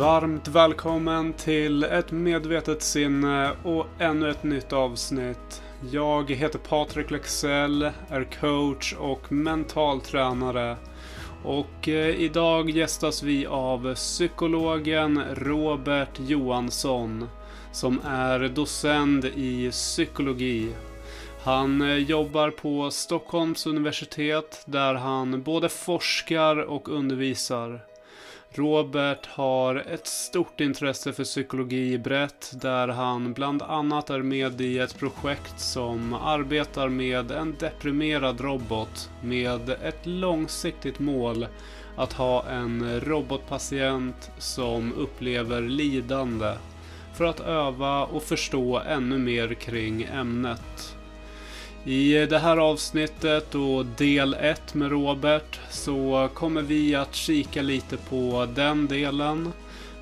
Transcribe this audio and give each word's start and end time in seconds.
Varmt 0.00 0.48
välkommen 0.48 1.32
till 1.32 1.82
ett 1.84 2.12
medvetet 2.12 2.82
sinne 2.82 3.52
och 3.64 3.86
ännu 3.98 4.30
ett 4.30 4.42
nytt 4.42 4.72
avsnitt. 4.72 5.62
Jag 5.92 6.30
heter 6.30 6.58
Patrik 6.58 7.10
Lexell, 7.10 7.90
är 8.08 8.24
coach 8.40 8.94
och 8.98 9.32
mental 9.32 10.00
tränare. 10.00 10.76
Och 11.44 11.88
eh, 11.88 12.20
idag 12.20 12.70
gästas 12.70 13.22
vi 13.22 13.46
av 13.46 13.94
psykologen 13.94 15.22
Robert 15.34 16.18
Johansson 16.18 17.28
som 17.72 18.00
är 18.06 18.48
docent 18.48 19.24
i 19.24 19.70
psykologi. 19.70 20.72
Han 21.44 21.80
eh, 21.82 21.96
jobbar 21.96 22.50
på 22.50 22.90
Stockholms 22.90 23.66
universitet 23.66 24.62
där 24.66 24.94
han 24.94 25.42
både 25.42 25.68
forskar 25.68 26.56
och 26.56 26.88
undervisar. 26.88 27.89
Robert 28.52 29.26
har 29.26 29.74
ett 29.74 30.06
stort 30.06 30.60
intresse 30.60 31.12
för 31.12 31.24
psykologi 31.24 31.98
brett 31.98 32.52
där 32.54 32.88
han 32.88 33.32
bland 33.32 33.62
annat 33.62 34.10
är 34.10 34.22
med 34.22 34.60
i 34.60 34.78
ett 34.78 34.98
projekt 34.98 35.60
som 35.60 36.14
arbetar 36.14 36.88
med 36.88 37.30
en 37.30 37.56
deprimerad 37.58 38.40
robot 38.40 39.10
med 39.22 39.70
ett 39.70 40.06
långsiktigt 40.06 40.98
mål 40.98 41.46
att 41.96 42.12
ha 42.12 42.44
en 42.48 43.00
robotpatient 43.00 44.30
som 44.38 44.92
upplever 44.92 45.60
lidande 45.60 46.52
för 47.14 47.24
att 47.24 47.40
öva 47.40 48.04
och 48.04 48.22
förstå 48.22 48.78
ännu 48.78 49.18
mer 49.18 49.54
kring 49.54 50.02
ämnet. 50.02 50.96
I 51.84 52.26
det 52.26 52.38
här 52.38 52.56
avsnittet 52.56 53.54
och 53.54 53.86
del 53.86 54.34
1 54.34 54.74
med 54.74 54.90
Robert 54.90 55.60
så 55.70 56.28
kommer 56.34 56.62
vi 56.62 56.94
att 56.94 57.14
kika 57.14 57.62
lite 57.62 57.96
på 57.96 58.48
den 58.54 58.86
delen. 58.86 59.52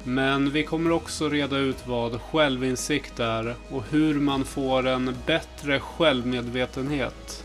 Men 0.05 0.51
vi 0.51 0.63
kommer 0.63 0.93
också 0.93 1.29
reda 1.29 1.57
ut 1.57 1.87
vad 1.87 2.21
självinsikt 2.21 3.21
är 3.21 3.55
och 3.71 3.85
hur 3.91 4.15
man 4.15 4.45
får 4.45 4.87
en 4.87 5.17
bättre 5.27 5.81
självmedvetenhet. 5.81 7.45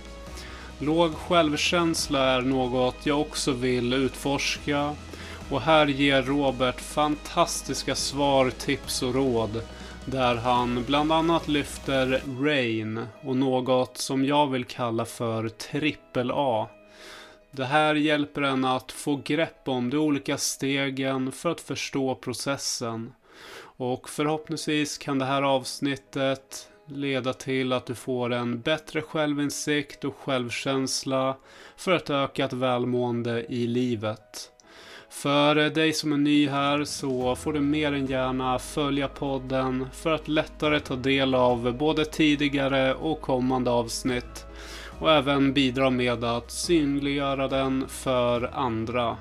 Låg 0.80 1.16
självkänsla 1.16 2.20
är 2.20 2.42
något 2.42 2.96
jag 3.04 3.22
också 3.22 3.52
vill 3.52 3.94
utforska 3.94 4.96
och 5.50 5.62
här 5.62 5.88
ger 5.88 6.22
Robert 6.22 6.82
fantastiska 6.82 7.96
svar, 7.96 8.50
tips 8.50 9.04
och 9.04 9.16
råd 9.16 9.62
där 10.06 10.36
han 10.36 10.84
bland 10.88 11.12
annat 11.12 11.48
lyfter 11.48 12.22
Rain 12.42 13.08
och 13.22 13.36
något 13.36 13.98
som 13.98 14.26
jag 14.26 14.48
vill 14.48 14.66
kalla 14.66 15.06
för 15.06 15.50
trippel 15.50 16.32
A. 16.34 16.70
Det 17.52 17.66
här 17.66 17.96
hjälper 17.96 18.42
en 18.42 18.66
att 18.66 18.92
få 18.92 19.16
grepp 19.16 19.68
om 19.68 19.90
de 19.90 19.98
olika 19.98 20.38
stegen 20.38 21.32
för 21.32 21.50
att 21.50 21.62
förstå 21.62 22.16
processen. 22.16 23.14
Och 23.78 24.10
förhoppningsvis 24.10 24.98
kan 24.98 25.20
det 25.20 25.26
här 25.26 25.42
avsnittet 25.42 26.70
leda 26.88 27.34
till 27.34 27.74
att 27.74 27.86
du 27.86 27.96
får 27.96 28.34
en 28.34 28.60
bättre 28.60 29.02
självinsikt 29.02 30.04
och 30.04 30.16
självkänsla 30.16 31.38
för 31.78 31.92
ett 31.92 32.10
ökat 32.10 32.54
välmående 32.54 33.46
i 33.50 33.68
livet. 33.68 34.53
För 35.14 35.56
dig 35.70 35.94
som 35.94 36.14
är 36.14 36.18
ny 36.18 36.48
här 36.48 36.84
så 36.84 37.36
får 37.36 37.54
du 37.54 37.60
mer 37.60 37.94
än 37.94 38.06
gärna 38.06 38.60
följa 38.60 39.08
podden 39.08 39.88
för 39.92 40.14
att 40.14 40.28
lättare 40.28 40.80
ta 40.80 40.96
del 40.96 41.36
av 41.36 41.78
både 41.78 42.06
tidigare 42.06 42.94
och 42.94 43.22
kommande 43.22 43.72
avsnitt 43.72 44.46
och 45.00 45.12
även 45.12 45.54
bidra 45.54 45.90
med 45.90 46.24
att 46.24 46.52
synliggöra 46.52 47.48
den 47.48 47.88
för 47.88 48.50
andra. 48.54 49.18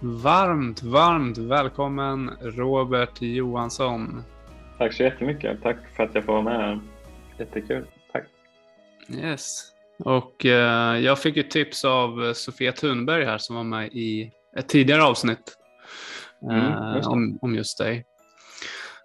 Varmt, 0.00 0.82
varmt 0.82 1.38
välkommen 1.38 2.30
Robert 2.42 3.22
Johansson. 3.22 4.22
Tack 4.78 4.92
så 4.92 5.02
jättemycket. 5.02 5.62
Tack 5.62 5.76
för 5.96 6.02
att 6.02 6.14
jag 6.14 6.24
får 6.24 6.32
vara 6.32 6.42
med. 6.42 6.80
Jättekul. 7.38 7.86
Tack. 8.12 8.24
Yes. 9.08 9.73
Och 9.98 10.46
eh, 10.46 10.98
jag 10.98 11.18
fick 11.18 11.36
ett 11.36 11.50
tips 11.50 11.84
av 11.84 12.32
Sofia 12.34 12.72
Thunberg 12.72 13.24
här 13.24 13.38
som 13.38 13.56
var 13.56 13.64
med 13.64 13.86
i 13.92 14.32
ett 14.56 14.68
tidigare 14.68 15.04
avsnitt 15.04 15.58
mm, 16.50 16.62
eh, 16.62 17.08
om, 17.08 17.38
om 17.42 17.54
just 17.54 17.78
dig. 17.78 18.04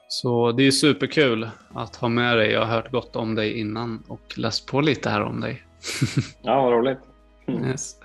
Så 0.07 0.51
det 0.51 0.67
är 0.67 0.71
superkul 0.71 1.49
att 1.73 1.95
ha 1.95 2.09
med 2.09 2.37
dig. 2.37 2.51
Jag 2.51 2.65
har 2.65 2.75
hört 2.75 2.91
gott 2.91 3.15
om 3.15 3.35
dig 3.35 3.59
innan 3.59 4.03
och 4.07 4.33
läst 4.37 4.67
på 4.67 4.81
lite 4.81 5.09
här 5.09 5.21
om 5.21 5.41
dig. 5.41 5.63
ja, 6.41 6.61
vad 6.61 6.73
roligt. 6.73 6.99
Mm. 7.47 7.69
Yes. 7.69 7.95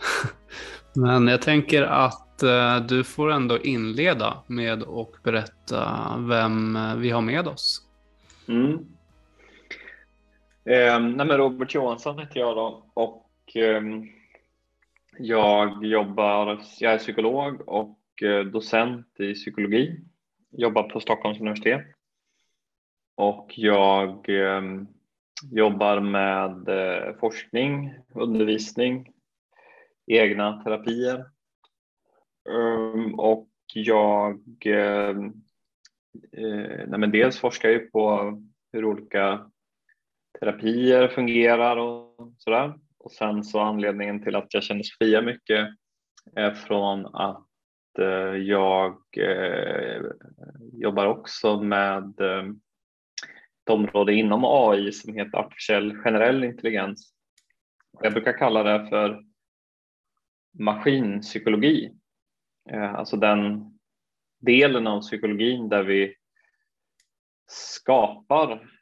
Men 0.94 1.28
jag 1.28 1.42
tänker 1.42 1.82
att 1.82 2.42
eh, 2.42 2.76
du 2.76 3.04
får 3.04 3.30
ändå 3.32 3.58
inleda 3.58 4.42
med 4.46 4.82
att 4.82 5.22
berätta 5.22 6.12
vem 6.18 6.78
vi 6.98 7.10
har 7.10 7.20
med 7.20 7.48
oss. 7.48 7.80
Mm. 8.48 8.78
Eh, 10.66 11.00
nej 11.00 11.26
men 11.26 11.36
Robert 11.36 11.74
Johansson 11.74 12.18
heter 12.18 12.40
jag 12.40 12.56
då. 12.56 12.90
Och 12.94 13.56
eh, 13.56 13.82
jag 15.18 15.84
jobbar, 15.84 16.60
jag 16.80 16.92
är 16.92 16.98
psykolog 16.98 17.68
och 17.68 18.22
eh, 18.22 18.44
docent 18.44 19.20
i 19.20 19.34
psykologi. 19.34 20.00
Jobbar 20.50 20.82
på 20.82 21.00
Stockholms 21.00 21.40
universitet. 21.40 21.84
Och 23.14 23.52
jag 23.56 24.28
ehm, 24.28 24.86
jobbar 25.50 26.00
med 26.00 26.68
eh, 26.68 27.14
forskning, 27.16 27.94
undervisning, 28.14 29.12
egna 30.06 30.62
terapier. 30.62 31.24
Ehm, 32.50 33.14
och 33.14 33.48
jag 33.74 34.42
ehm, 34.64 35.26
eh, 36.32 36.86
nej 36.86 36.98
men 36.98 37.10
dels 37.10 37.38
forskar 37.38 37.68
jag 37.68 37.92
på 37.92 38.32
hur 38.72 38.84
olika 38.84 39.50
terapier 40.40 41.08
fungerar 41.08 41.76
och 41.76 42.32
sådär. 42.38 42.74
Och 42.98 43.12
sen 43.12 43.44
så 43.44 43.60
anledningen 43.60 44.22
till 44.22 44.36
att 44.36 44.54
jag 44.54 44.62
känner 44.62 44.82
Sofia 44.82 45.22
mycket 45.22 45.68
är 46.34 46.50
från 46.50 47.06
att 47.06 47.48
eh, 47.98 48.36
jag 48.36 48.98
eh, 49.16 50.02
jobbar 50.72 51.06
också 51.06 51.60
med 51.60 52.20
eh, 52.20 52.44
ett 53.62 53.70
område 53.70 54.14
inom 54.14 54.44
AI 54.44 54.92
som 54.92 55.14
heter 55.14 55.38
artificiell 55.38 55.96
generell 55.96 56.44
intelligens. 56.44 57.14
Jag 58.00 58.12
brukar 58.12 58.38
kalla 58.38 58.62
det 58.62 58.88
för 58.88 59.24
maskinpsykologi, 60.58 61.92
eh, 62.70 62.94
alltså 62.94 63.16
den 63.16 63.74
delen 64.40 64.86
av 64.86 65.00
psykologin 65.00 65.68
där 65.68 65.82
vi 65.82 66.14
skapar 67.46 68.73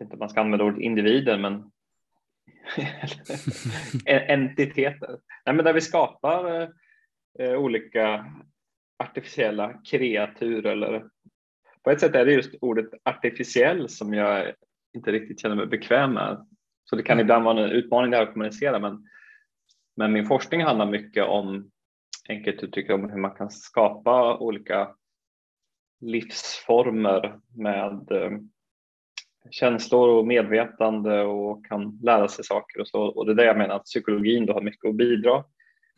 inte 0.00 0.12
om 0.12 0.18
man 0.18 0.28
ska 0.28 0.40
använda 0.40 0.64
ordet 0.64 0.80
individer, 0.80 1.38
men 1.38 1.70
entiteter. 4.28 5.18
Nej, 5.46 5.54
men 5.54 5.64
där 5.64 5.72
vi 5.72 5.80
skapar 5.80 6.62
eh, 7.38 7.54
olika 7.54 8.26
artificiella 8.98 9.72
kreatur 9.84 10.66
eller 10.66 11.08
på 11.84 11.90
ett 11.90 12.00
sätt 12.00 12.14
är 12.14 12.24
det 12.24 12.32
just 12.32 12.54
ordet 12.60 12.88
artificiell 13.04 13.88
som 13.88 14.14
jag 14.14 14.52
inte 14.94 15.12
riktigt 15.12 15.40
känner 15.40 15.56
mig 15.56 15.66
bekväm 15.66 16.12
med. 16.12 16.46
Så 16.84 16.96
det 16.96 17.02
kan 17.02 17.14
mm. 17.14 17.24
ibland 17.24 17.44
vara 17.44 17.64
en 17.64 17.70
utmaning 17.70 18.14
att 18.14 18.32
kommunicera 18.32 18.78
men, 18.78 19.08
men 19.96 20.12
min 20.12 20.26
forskning 20.26 20.62
handlar 20.62 20.86
mycket 20.86 21.24
om 21.24 21.70
enkelt 22.28 22.62
uttryckt 22.62 22.90
om 22.90 23.10
hur 23.10 23.18
man 23.18 23.34
kan 23.34 23.50
skapa 23.50 24.38
olika 24.38 24.94
livsformer 26.00 27.40
med 27.56 28.12
eh, 28.12 28.30
känslor 29.50 30.08
och 30.08 30.26
medvetande 30.26 31.22
och 31.22 31.66
kan 31.66 31.98
lära 32.02 32.28
sig 32.28 32.44
saker 32.44 32.80
och 32.80 32.88
så. 32.88 33.02
Och 33.02 33.26
det 33.26 33.32
är 33.32 33.36
det 33.36 33.44
jag 33.44 33.58
menar 33.58 33.74
att 33.74 33.84
psykologin 33.84 34.46
då 34.46 34.52
har 34.52 34.60
mycket 34.60 34.88
att 34.88 34.96
bidra 34.96 35.44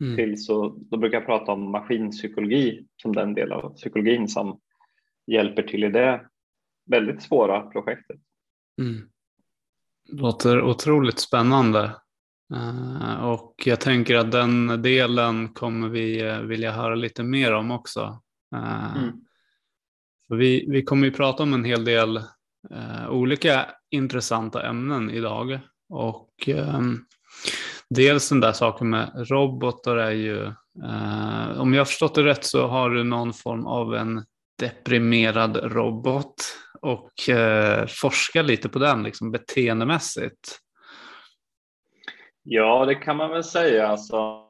mm. 0.01 0.15
till. 0.15 0.43
Så 0.43 0.69
då 0.69 0.97
brukar 0.97 1.17
jag 1.17 1.25
prata 1.25 1.51
om 1.51 1.71
maskinpsykologi 1.71 2.85
som 3.01 3.15
den 3.15 3.33
del 3.33 3.51
av 3.51 3.75
psykologin 3.75 4.27
som 4.27 4.59
hjälper 5.27 5.63
till 5.63 5.83
i 5.83 5.89
det 5.89 6.21
väldigt 6.85 7.21
svåra 7.21 7.61
projektet. 7.61 8.19
Mm. 8.81 9.09
Låter 10.09 10.61
otroligt 10.61 11.19
spännande. 11.19 11.95
Uh, 12.53 13.25
och 13.25 13.55
jag 13.65 13.79
tänker 13.79 14.15
att 14.15 14.31
den 14.31 14.81
delen 14.81 15.53
kommer 15.53 15.89
vi 15.89 16.23
uh, 16.23 16.41
vilja 16.41 16.71
höra 16.71 16.95
lite 16.95 17.23
mer 17.23 17.53
om 17.53 17.71
också. 17.71 18.21
Uh, 18.55 18.97
mm. 18.97 19.11
vi, 20.29 20.65
vi 20.69 20.83
kommer 20.83 21.05
ju 21.05 21.13
prata 21.13 21.43
om 21.43 21.53
en 21.53 21.65
hel 21.65 21.85
del 21.85 22.19
eh, 22.71 23.09
olika 23.09 23.65
intressanta 23.91 24.67
ämnen 24.67 25.09
idag. 25.09 25.59
Och 25.89 26.49
eh, 26.49 26.81
dels 27.89 28.29
den 28.29 28.39
där 28.39 28.51
saken 28.51 28.89
med 28.89 29.25
robotar 29.29 29.97
är 29.97 30.11
ju, 30.11 30.45
eh, 30.83 31.59
om 31.59 31.73
jag 31.73 31.79
har 31.79 31.85
förstått 31.85 32.15
det 32.15 32.23
rätt 32.23 32.45
så 32.45 32.67
har 32.67 32.89
du 32.89 33.03
någon 33.03 33.33
form 33.33 33.65
av 33.65 33.95
en 33.95 34.25
deprimerad 34.59 35.57
robot 35.57 36.35
och 36.81 37.29
eh, 37.29 37.85
forskar 37.87 38.43
lite 38.43 38.69
på 38.69 38.79
den 38.79 39.03
liksom 39.03 39.31
beteendemässigt. 39.31 40.59
Ja, 42.43 42.85
det 42.85 42.95
kan 42.95 43.17
man 43.17 43.29
väl 43.29 43.43
säga. 43.43 43.87
Alltså, 43.87 44.45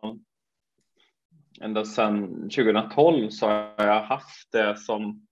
ända 1.62 1.86
sedan 1.86 2.30
2012 2.50 3.30
så 3.30 3.48
har 3.48 3.76
jag 3.78 4.04
haft 4.04 4.52
det 4.52 4.78
som 4.78 5.28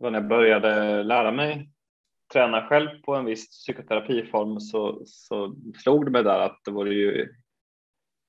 när 0.00 0.12
jag 0.12 0.28
började 0.28 1.02
lära 1.02 1.32
mig 1.32 1.70
träna 2.32 2.66
själv 2.66 3.02
på 3.02 3.14
en 3.14 3.24
viss 3.24 3.48
psykoterapiform 3.48 4.60
så, 4.60 5.02
så 5.06 5.56
slog 5.82 6.04
det 6.04 6.10
mig 6.10 6.24
där 6.24 6.40
att 6.40 6.60
det 6.64 6.70
vore 6.70 6.94
ju 6.94 7.28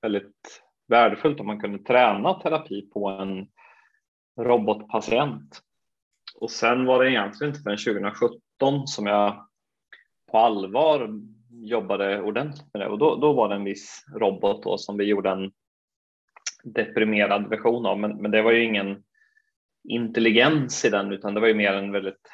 väldigt 0.02 0.64
värdefullt 0.88 1.40
om 1.40 1.48
man 1.48 1.60
kunde 1.60 1.80
träna 1.80 2.34
terapi 2.34 2.90
på 2.94 3.10
en 3.10 3.48
robotpatient. 4.46 5.62
Och 6.36 6.52
sen 6.52 6.86
var 6.86 7.04
det 7.04 7.12
egentligen 7.12 7.54
inte 7.54 7.64
förrän 7.64 7.78
2017 7.78 8.88
som 8.88 9.08
jag 9.08 9.48
på 10.32 10.38
allvar 10.38 11.10
jobbade 11.50 12.22
ordentligt 12.22 12.74
med 12.74 12.82
det 12.82 12.88
och 12.88 12.98
då, 12.98 13.16
då 13.16 13.34
var 13.34 13.50
det 13.50 13.56
en 13.56 13.64
viss 13.64 14.06
robot 14.16 14.64
då 14.64 14.78
som 14.78 14.98
vi 14.98 15.04
gjorde 15.04 15.30
en 15.30 15.52
deprimerad 16.64 17.50
version 17.50 17.86
av 17.86 18.00
men, 18.00 18.18
men 18.18 18.32
det 18.32 18.42
var 18.42 18.52
ju 18.52 18.64
ingen 18.64 19.04
intelligens 19.83 20.86
i 20.86 20.89
den 20.89 21.12
utan 21.12 21.33
det 21.33 21.39
var 21.39 21.48
ju 21.48 21.54
mer 21.54 21.74
en 21.74 21.92
väldigt 21.92 22.30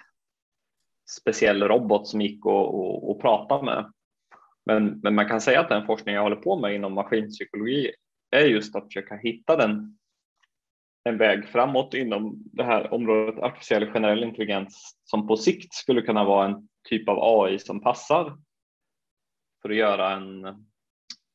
speciell 1.21 1.63
robot 1.63 2.07
som 2.07 2.21
gick 2.21 2.45
och, 2.45 2.79
och, 2.79 3.11
och 3.11 3.21
prata 3.21 3.61
med. 3.61 3.91
Men, 4.65 4.99
men 5.03 5.15
man 5.15 5.27
kan 5.27 5.41
säga 5.41 5.59
att 5.59 5.69
den 5.69 5.85
forskning 5.85 6.15
jag 6.15 6.21
håller 6.21 6.35
på 6.35 6.59
med 6.59 6.75
inom 6.75 6.93
maskinpsykologi 6.93 7.91
är 8.31 8.45
just 8.45 8.75
att 8.75 8.85
försöka 8.85 9.15
hitta 9.15 9.55
den 9.55 9.97
en 11.03 11.17
väg 11.17 11.47
framåt 11.47 11.93
inom 11.93 12.43
det 12.45 12.63
här 12.63 12.93
området 12.93 13.43
artificiell 13.43 13.91
generell 13.91 14.23
intelligens 14.23 14.97
som 15.03 15.27
på 15.27 15.37
sikt 15.37 15.73
skulle 15.73 16.01
kunna 16.01 16.23
vara 16.23 16.45
en 16.45 16.67
typ 16.89 17.09
av 17.09 17.17
AI 17.21 17.59
som 17.59 17.81
passar 17.81 18.37
för 19.61 19.69
att 19.69 19.75
göra 19.75 20.11
en 20.11 20.65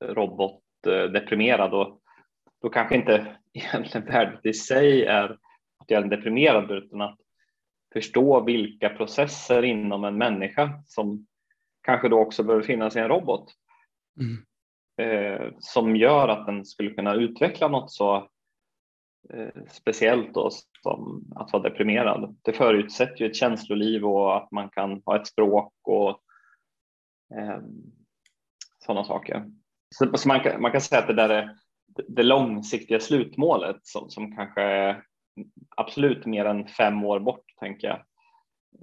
robot 0.05 0.62
eh, 0.87 1.05
deprimerad 1.05 1.75
och 1.75 2.00
då 2.62 2.69
kanske 2.69 2.94
inte 2.94 3.37
egentligen 3.53 4.06
värdet 4.06 4.47
i 4.47 4.53
sig 4.53 5.05
är 5.05 5.38
att 5.82 5.90
göra 5.90 6.00
den 6.00 6.11
deprimerad 6.11 6.70
utan 6.70 7.00
att 7.00 7.19
förstå 7.93 8.40
vilka 8.40 8.88
processer 8.88 9.62
inom 9.62 10.05
en 10.05 10.19
människa 10.19 10.82
som 10.87 11.26
kanske 11.82 12.08
då 12.08 12.19
också 12.19 12.43
behöver 12.43 12.64
finnas 12.64 12.96
i 12.96 12.99
en 12.99 13.08
robot 13.08 13.52
mm. 14.20 14.44
eh, 14.96 15.52
som 15.58 15.96
gör 15.96 16.29
att 16.29 16.46
den 16.46 16.64
skulle 16.64 16.90
kunna 16.90 17.14
utveckla 17.14 17.69
något 17.69 17.90
så 17.90 18.17
eh, 19.31 19.62
speciellt 19.69 20.34
då 20.34 20.50
som 20.82 21.32
att 21.37 21.52
vara 21.52 21.62
deprimerad. 21.62 22.37
Det 22.43 22.52
förutsätter 22.52 23.25
ju 23.25 23.31
ett 23.31 23.37
känsloliv 23.37 24.05
och 24.05 24.37
att 24.37 24.52
man 24.52 24.69
kan 24.70 25.02
ha 25.05 25.17
ett 25.17 25.26
språk 25.26 25.75
och 25.82 26.11
eh, 27.38 27.58
sådana 28.79 29.05
saker. 29.05 29.50
Så, 29.94 30.17
så 30.17 30.29
man, 30.29 30.40
kan, 30.40 30.62
man 30.62 30.73
kan 30.73 30.81
säga 30.81 31.00
att 31.00 31.06
det 31.06 31.14
där 31.14 31.29
är 31.29 31.56
det 32.08 32.23
långsiktiga 32.23 33.00
slutmålet 33.00 33.76
som, 33.82 34.11
som 34.11 34.37
kanske 34.37 34.62
är 34.62 35.05
absolut 35.76 36.26
mer 36.26 36.44
än 36.44 36.69
fem 36.69 37.05
år 37.05 37.20
bort, 37.20 37.44
tänker 37.61 37.88
jag. 37.88 38.02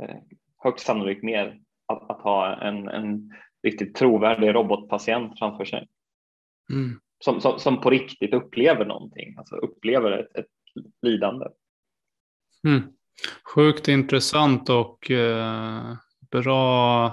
Eh, 0.09 0.17
högst 0.57 0.85
sannolikt 0.85 1.23
mer 1.23 1.59
att, 1.85 2.09
att 2.09 2.21
ha 2.21 2.61
en, 2.61 2.87
en 2.87 3.31
riktigt 3.63 3.95
trovärdig 3.95 4.55
robotpatient 4.55 5.39
framför 5.39 5.65
sig. 5.65 5.87
Mm. 6.71 6.99
Som, 7.19 7.41
som, 7.41 7.59
som, 7.59 7.81
på 7.81 7.89
riktigt 7.89 8.33
upplever 8.33 8.85
någonting, 8.85 9.35
alltså 9.37 9.55
upplever 9.55 10.11
ett, 10.11 10.35
ett 10.35 10.47
lidande. 11.01 11.45
Mm. 12.67 12.81
Sjukt 13.55 13.87
intressant 13.87 14.69
och 14.69 15.11
eh, 15.11 15.95
bra 16.31 17.11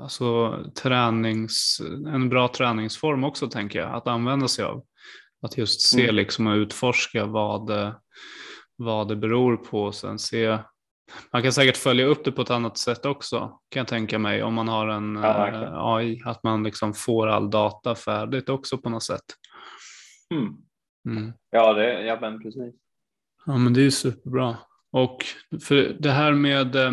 alltså, 0.00 0.58
tränings, 0.82 1.80
en 2.06 2.28
bra 2.28 2.48
träningsform 2.48 3.24
också 3.24 3.48
tänker 3.48 3.78
jag 3.78 3.94
att 3.94 4.06
använda 4.06 4.48
sig 4.48 4.64
av. 4.64 4.84
Att 5.42 5.58
just 5.58 5.80
se 5.80 6.02
mm. 6.02 6.14
liksom 6.14 6.46
och 6.46 6.54
utforska 6.54 7.26
vad, 7.26 7.94
vad 8.76 9.08
det 9.08 9.16
beror 9.16 9.56
på 9.56 9.82
och 9.82 9.94
sen 9.94 10.18
se 10.18 10.58
man 11.32 11.42
kan 11.42 11.52
säkert 11.52 11.76
följa 11.76 12.06
upp 12.06 12.24
det 12.24 12.32
på 12.32 12.42
ett 12.42 12.50
annat 12.50 12.78
sätt 12.78 13.06
också 13.06 13.38
kan 13.68 13.80
jag 13.80 13.88
tänka 13.88 14.18
mig 14.18 14.42
om 14.42 14.54
man 14.54 14.68
har 14.68 14.88
en 14.88 15.14
ja, 15.14 15.48
eh, 15.48 15.84
AI, 15.84 16.22
att 16.24 16.42
man 16.42 16.62
liksom 16.62 16.94
får 16.94 17.26
all 17.26 17.50
data 17.50 17.94
färdigt 17.94 18.48
också 18.48 18.78
på 18.78 18.90
något 18.90 19.02
sätt. 19.02 19.24
Mm. 20.34 20.54
Mm. 21.08 21.32
Ja, 21.50 21.72
det, 21.72 22.02
ja 22.02 22.18
men 22.20 22.42
precis. 22.42 22.74
Ja 23.46 23.56
men 23.56 23.74
det 23.74 23.80
är 23.80 23.84
ju 23.84 23.90
superbra. 23.90 24.56
Och 24.92 25.24
för 25.62 25.96
det 26.00 26.10
här 26.10 26.32
med 26.32 26.76
eh, 26.76 26.92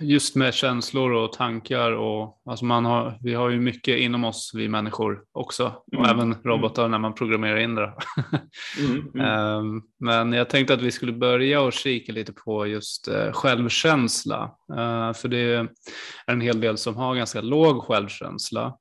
just 0.00 0.36
med 0.36 0.54
känslor 0.54 1.12
och 1.12 1.32
tankar 1.32 1.92
och 1.92 2.40
alltså 2.44 2.64
man 2.64 2.84
har, 2.84 3.18
vi 3.20 3.34
har 3.34 3.50
ju 3.50 3.60
mycket 3.60 3.98
inom 3.98 4.24
oss, 4.24 4.52
vi 4.54 4.68
människor 4.68 5.22
också, 5.32 5.82
och 5.92 6.06
mm. 6.06 6.10
även 6.10 6.34
robotar 6.44 6.82
mm. 6.82 6.90
när 6.90 6.98
man 6.98 7.14
programmerar 7.14 7.56
in 7.56 7.74
det. 7.74 7.92
mm, 8.78 9.10
mm. 9.14 9.26
Ehm, 9.26 9.82
men 10.00 10.32
jag 10.32 10.50
tänkte 10.50 10.74
att 10.74 10.82
vi 10.82 10.90
skulle 10.90 11.12
börja 11.12 11.60
och 11.60 11.72
kika 11.72 12.12
lite 12.12 12.32
på 12.32 12.66
just 12.66 13.08
eh, 13.08 13.32
självkänsla, 13.32 14.42
uh, 14.70 15.12
för 15.12 15.28
det 15.28 15.38
är 15.38 15.68
en 16.26 16.40
hel 16.40 16.60
del 16.60 16.78
som 16.78 16.96
har 16.96 17.14
ganska 17.14 17.40
låg 17.40 17.82
självkänsla. 17.82 18.76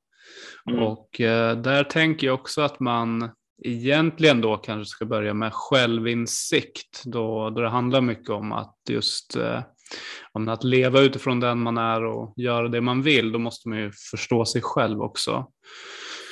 Mm. 0.69 0.83
Och 0.83 1.19
uh, 1.19 1.61
där 1.61 1.83
tänker 1.83 2.27
jag 2.27 2.33
också 2.33 2.61
att 2.61 2.79
man 2.79 3.29
egentligen 3.63 4.41
då 4.41 4.57
kanske 4.57 4.89
ska 4.89 5.05
börja 5.05 5.33
med 5.33 5.53
självinsikt, 5.53 7.03
då, 7.05 7.49
då 7.49 7.61
det 7.61 7.69
handlar 7.69 8.01
mycket 8.01 8.29
om 8.29 8.51
att 8.51 8.75
just 8.89 9.37
om 10.31 10.47
att 10.47 10.63
leva 10.63 11.01
utifrån 11.01 11.39
den 11.39 11.59
man 11.59 11.77
är 11.77 12.03
och 12.03 12.33
göra 12.37 12.67
det 12.67 12.81
man 12.81 13.01
vill, 13.01 13.31
då 13.31 13.39
måste 13.39 13.69
man 13.69 13.77
ju 13.77 13.91
förstå 14.11 14.45
sig 14.45 14.61
själv 14.61 15.01
också. 15.01 15.47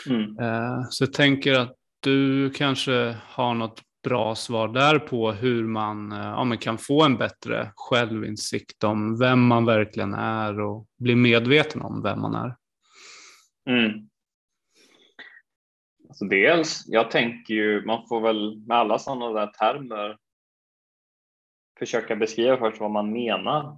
Mm. 0.10 0.40
Eh, 0.40 0.88
så 0.90 1.04
jag 1.04 1.14
tänker 1.14 1.54
att 1.54 1.76
du 2.00 2.50
kanske 2.50 3.16
har 3.28 3.54
något 3.54 3.82
bra 4.04 4.36
svar 4.36 4.68
där 4.68 5.00
på 5.00 5.32
hur 5.32 5.64
man, 5.64 6.12
eh, 6.12 6.18
ja, 6.18 6.44
man 6.44 6.58
kan 6.58 6.78
få 6.78 7.04
en 7.04 7.18
bättre 7.18 7.72
självinsikt 7.76 8.84
om 8.84 9.20
vem 9.20 9.48
man 9.48 9.66
verkligen 9.66 10.14
är 10.14 10.60
och 10.60 10.86
bli 11.00 11.16
medveten 11.16 11.82
om 11.82 12.02
vem 12.04 12.22
man 12.22 12.36
är. 12.36 12.56
Mm. 13.70 14.10
Alltså 16.08 16.26
dels, 16.26 16.84
jag 16.88 17.12
tänker 17.12 17.54
ju, 17.54 17.86
man 17.86 18.08
får 18.08 18.22
väl 18.22 18.58
med 18.68 18.78
alla 18.78 19.00
sådana 19.00 19.40
där 19.40 19.48
termer 19.48 20.18
försöka 21.80 22.16
beskriva 22.16 22.58
först 22.58 22.82
vad 22.82 22.92
man 22.92 23.12
menar. 23.12 23.78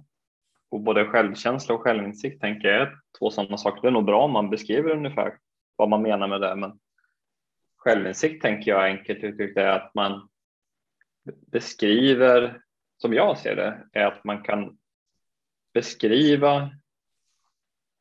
Och 0.70 0.80
både 0.80 1.04
självkänsla 1.04 1.74
och 1.74 1.80
självinsikt 1.80 2.40
tänker 2.40 2.68
jag 2.68 2.82
är 2.82 2.98
två 3.18 3.30
sådana 3.30 3.56
saker. 3.56 3.82
Det 3.82 3.88
är 3.88 3.92
nog 3.92 4.04
bra 4.04 4.24
om 4.24 4.32
man 4.32 4.50
beskriver 4.50 4.90
ungefär 4.90 5.38
vad 5.76 5.88
man 5.88 6.02
menar 6.02 6.28
med 6.28 6.40
det. 6.40 6.56
Men 6.56 6.78
självinsikt 7.76 8.42
tänker 8.42 8.70
jag 8.70 8.84
enkelt 8.84 9.24
uttryckt 9.24 9.56
är 9.56 9.68
att 9.68 9.94
man 9.94 10.28
beskriver, 11.46 12.60
som 12.96 13.14
jag 13.14 13.38
ser 13.38 13.56
det, 13.56 13.86
är 13.92 14.06
att 14.06 14.24
man 14.24 14.42
kan 14.42 14.78
beskriva 15.74 16.70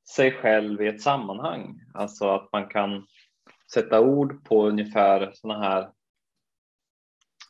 sig 0.08 0.32
själv 0.32 0.82
i 0.82 0.88
ett 0.88 1.02
sammanhang. 1.02 1.82
Alltså 1.94 2.30
att 2.30 2.50
man 2.52 2.68
kan 2.68 3.08
sätta 3.74 4.02
ord 4.02 4.44
på 4.46 4.68
ungefär 4.68 5.32
sådana 5.34 5.60
här, 5.60 5.90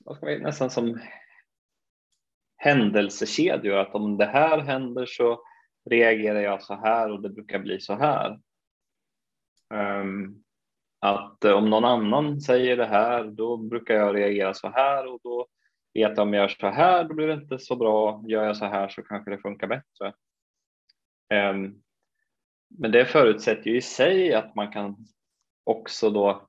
vad 0.05 0.17
ska 0.17 0.25
vi, 0.25 0.39
nästan 0.39 0.69
som 0.69 0.99
händelsekedjor, 2.57 3.77
att 3.77 3.95
om 3.95 4.17
det 4.17 4.25
här 4.25 4.59
händer 4.59 5.05
så 5.05 5.41
reagerar 5.89 6.39
jag 6.39 6.63
så 6.63 6.75
här 6.75 7.11
och 7.11 7.21
det 7.21 7.29
brukar 7.29 7.59
bli 7.59 7.79
så 7.79 7.93
här. 7.93 8.39
Um, 9.73 10.43
att 10.99 11.45
om 11.45 11.69
någon 11.69 11.85
annan 11.85 12.41
säger 12.41 12.77
det 12.77 12.85
här, 12.85 13.23
då 13.23 13.57
brukar 13.57 13.95
jag 13.95 14.15
reagera 14.15 14.53
så 14.53 14.67
här 14.67 15.13
och 15.13 15.19
då 15.23 15.47
vet 15.93 16.17
jag 16.17 16.19
om 16.19 16.33
jag 16.33 16.41
gör 16.41 16.55
så 16.59 16.67
här, 16.67 17.03
då 17.03 17.13
blir 17.13 17.27
det 17.27 17.33
inte 17.33 17.59
så 17.59 17.75
bra. 17.75 18.23
Gör 18.27 18.43
jag 18.45 18.57
så 18.57 18.65
här 18.65 18.89
så 18.89 19.03
kanske 19.03 19.31
det 19.31 19.37
funkar 19.37 19.67
bättre. 19.67 20.13
Um, 21.33 21.83
men 22.69 22.91
det 22.91 23.05
förutsätter 23.05 23.69
ju 23.69 23.77
i 23.77 23.81
sig 23.81 24.33
att 24.33 24.55
man 24.55 24.71
kan 24.71 24.95
också 25.63 26.09
då 26.09 26.47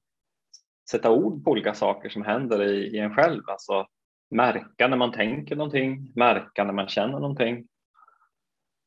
sätta 0.90 1.10
ord 1.10 1.44
på 1.44 1.50
olika 1.50 1.74
saker 1.74 2.08
som 2.08 2.22
händer 2.22 2.62
i, 2.62 2.96
i 2.96 2.98
en 2.98 3.14
själv. 3.14 3.42
Alltså 3.46 3.86
märka 4.30 4.88
när 4.88 4.96
man 4.96 5.12
tänker 5.12 5.56
någonting, 5.56 6.12
märka 6.14 6.64
när 6.64 6.72
man 6.72 6.88
känner 6.88 7.18
någonting. 7.18 7.68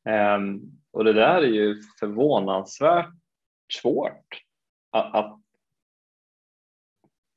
Um, 0.09 0.61
och 0.91 1.03
det 1.03 1.13
där 1.13 1.41
är 1.41 1.47
ju 1.47 1.81
förvånansvärt 1.99 3.13
svårt 3.73 4.43
att, 4.91 5.15
att 5.15 5.39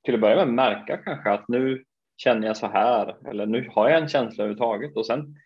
till 0.05 0.15
att 0.15 0.21
börja 0.21 0.37
med 0.37 0.55
märka 0.55 0.97
kanske 0.97 1.31
att 1.31 1.49
nu 1.49 1.85
känner 2.17 2.47
jag 2.47 2.57
så 2.57 2.67
här 2.67 3.29
eller 3.29 3.47
nu 3.47 3.69
har 3.73 3.89
jag 3.89 4.03
en 4.03 4.09
känsla 4.09 4.45
överhuvudtaget 4.45 4.97
och 4.97 5.07
sen 5.07 5.37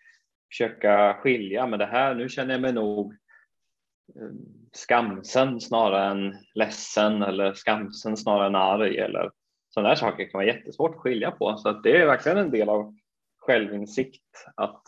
försöka 0.51 1.13
skilja 1.13 1.67
med 1.67 1.79
det 1.79 1.85
här. 1.85 2.15
Nu 2.15 2.29
känner 2.29 2.51
jag 2.51 2.61
mig 2.61 2.73
nog 2.73 3.13
ehm, 4.15 4.69
skamsen 4.71 5.61
snarare 5.61 6.11
än 6.11 6.37
ledsen 6.53 7.21
eller 7.21 7.53
skamsen 7.53 8.17
snarare 8.17 8.47
än 8.47 8.55
arg 8.55 8.97
eller 8.97 9.31
sådana 9.69 9.89
här 9.89 9.95
saker 9.95 10.23
kan 10.25 10.37
vara 10.39 10.47
jättesvårt 10.47 10.95
att 10.95 11.01
skilja 11.01 11.31
på. 11.31 11.57
Så 11.57 11.69
att 11.69 11.83
det 11.83 11.97
är 11.97 12.05
verkligen 12.05 12.37
en 12.37 12.51
del 12.51 12.69
av 12.69 12.95
självinsikt 13.37 14.45
att, 14.55 14.83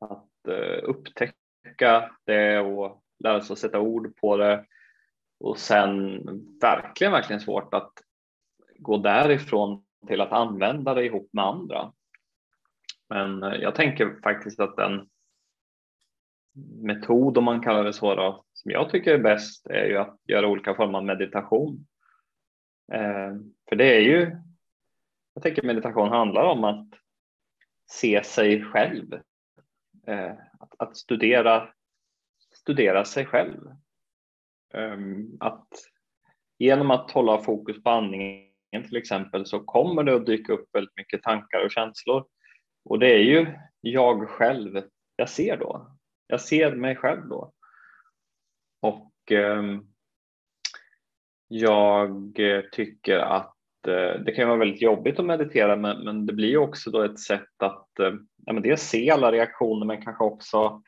att 0.00 0.48
eh, 0.48 0.82
upptäcka 0.82 2.10
det 2.24 2.60
och 2.60 3.02
lära 3.18 3.40
sig 3.40 3.52
att 3.52 3.58
sätta 3.58 3.80
ord 3.80 4.16
på 4.16 4.36
det. 4.36 4.66
Och 5.40 5.58
sen 5.58 6.22
verkligen, 6.60 7.12
verkligen 7.12 7.40
svårt 7.40 7.74
att 7.74 7.92
gå 8.78 8.96
därifrån 8.96 9.84
till 10.06 10.20
att 10.20 10.32
använda 10.32 10.94
det 10.94 11.04
ihop 11.04 11.28
med 11.32 11.44
andra. 11.44 11.92
Men 13.08 13.42
eh, 13.42 13.54
jag 13.54 13.74
tänker 13.74 14.20
faktiskt 14.22 14.60
att 14.60 14.76
den 14.76 15.08
metod, 16.82 17.38
om 17.38 17.44
man 17.44 17.62
kallar 17.62 17.84
det 17.84 17.92
så, 17.92 18.14
då, 18.14 18.44
som 18.52 18.70
jag 18.70 18.90
tycker 18.90 19.14
är 19.14 19.18
bäst 19.18 19.66
är 19.66 19.84
ju 19.84 19.96
att 19.96 20.20
göra 20.24 20.48
olika 20.48 20.74
former 20.74 20.98
av 20.98 21.04
meditation. 21.04 21.86
Eh, 22.92 23.34
för 23.68 23.76
det 23.76 23.96
är 23.96 24.00
ju, 24.00 24.36
jag 25.34 25.42
tänker 25.42 25.62
meditation 25.62 26.08
handlar 26.08 26.44
om 26.44 26.64
att 26.64 26.88
se 27.90 28.24
sig 28.24 28.64
själv. 28.64 29.14
Eh, 30.06 30.32
att, 30.60 30.74
att, 30.78 30.96
studera, 30.96 31.68
studera 32.52 33.04
sig 33.04 33.26
själv. 33.26 33.60
Eh, 34.74 34.98
att 35.40 35.68
genom 36.58 36.90
att 36.90 37.10
hålla 37.10 37.38
fokus 37.38 37.82
på 37.82 37.90
andningen 37.90 38.50
till 38.70 38.96
exempel 38.96 39.46
så 39.46 39.60
kommer 39.60 40.02
det 40.02 40.14
att 40.14 40.26
dyka 40.26 40.52
upp 40.52 40.68
väldigt 40.72 40.96
mycket 40.96 41.22
tankar 41.22 41.64
och 41.64 41.70
känslor. 41.70 42.26
Och 42.84 42.98
det 42.98 43.14
är 43.14 43.22
ju 43.22 43.54
jag 43.80 44.28
själv 44.28 44.82
jag 45.16 45.28
ser 45.28 45.56
då. 45.56 45.96
Jag 46.26 46.40
ser 46.40 46.74
mig 46.74 46.96
själv 46.96 47.28
då. 47.28 47.52
Och 48.80 49.32
eh, 49.32 49.62
jag 51.48 52.40
eh, 52.40 52.62
tycker 52.72 53.18
att 53.18 53.56
eh, 53.86 54.20
det 54.24 54.32
kan 54.36 54.48
vara 54.48 54.58
väldigt 54.58 54.82
jobbigt 54.82 55.18
att 55.18 55.24
meditera 55.24 55.76
men, 55.76 56.04
men 56.04 56.26
det 56.26 56.32
blir 56.32 56.56
också 56.56 56.90
då 56.90 57.02
ett 57.02 57.18
sätt 57.18 57.62
att 57.62 57.98
eh, 57.98 58.12
ja, 58.44 58.52
men 58.52 58.62
dels 58.62 58.82
se 58.82 59.10
alla 59.10 59.32
reaktioner 59.32 59.86
men 59.86 60.02
kanske 60.02 60.24
också 60.24 60.82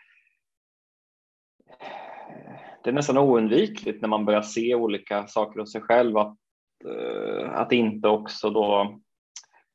det 2.85 2.91
är 2.91 2.95
nästan 2.95 3.19
oundvikligt 3.19 4.03
när 4.03 4.09
man 4.09 4.25
börjar 4.25 4.43
se 4.43 4.75
olika 4.75 5.27
saker 5.27 5.61
hos 5.61 5.73
sig 5.73 5.81
själv 5.81 6.17
att, 6.19 6.37
att 7.49 7.73
inte 7.73 8.09
också 8.09 8.51
då 8.51 8.99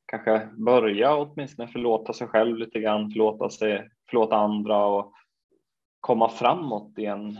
kanske 0.06 0.48
börja 0.52 1.16
åtminstone 1.16 1.68
förlåta 1.68 2.12
sig 2.12 2.26
själv 2.26 2.56
lite 2.56 2.80
grann, 2.80 3.10
förlåta, 3.10 3.48
sig, 3.48 3.88
förlåta 4.10 4.36
andra 4.36 4.86
och 4.86 5.12
komma 6.00 6.28
framåt 6.28 6.98
i 6.98 7.04
en 7.04 7.38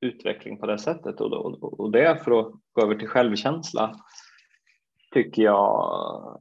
utveckling 0.00 0.58
på 0.58 0.66
det 0.66 0.78
sättet 0.78 1.20
och, 1.20 1.32
och, 1.32 1.80
och 1.80 1.90
det 1.90 2.24
för 2.24 2.40
att 2.40 2.52
gå 2.72 2.82
över 2.82 2.94
till 2.94 3.08
självkänsla 3.08 3.94
tycker 5.12 5.42
jag 5.42 6.40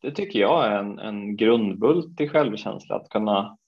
det 0.00 0.10
tycker 0.10 0.38
jag 0.38 0.66
är 0.66 0.78
en, 0.78 0.98
en 0.98 1.36
grundbult 1.36 2.20
i 2.20 2.28
självkänsla 2.28 2.96
att 2.96 3.08
kunna 3.08 3.58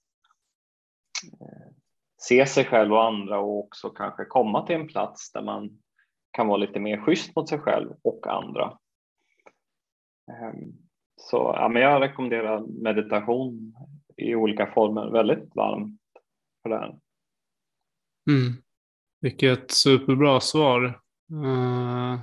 eh, 1.40 1.73
se 2.19 2.47
sig 2.47 2.64
själv 2.64 2.93
och 2.93 3.05
andra 3.05 3.40
och 3.40 3.59
också 3.59 3.90
kanske 3.90 4.25
komma 4.25 4.66
till 4.66 4.76
en 4.76 4.88
plats 4.88 5.33
där 5.33 5.43
man 5.43 5.83
kan 6.31 6.47
vara 6.47 6.57
lite 6.57 6.81
mer 6.81 7.00
schysst 7.00 7.37
mot 7.37 7.49
sig 7.49 7.59
själv 7.59 7.93
och 8.02 8.26
andra. 8.26 8.78
Ehm, 10.31 10.73
så 11.16 11.37
ja, 11.37 11.69
men 11.69 11.83
jag 11.83 12.02
rekommenderar 12.02 12.61
meditation 12.83 13.75
i 14.16 14.35
olika 14.35 14.66
former 14.66 15.11
väldigt 15.11 15.55
varmt 15.55 16.00
för 16.62 16.71
det 16.71 16.76
här. 16.76 16.99
Mm. 18.31 18.62
Vilket 19.21 19.71
superbra 19.71 20.41
svar. 20.41 21.01
Uh, 21.33 22.19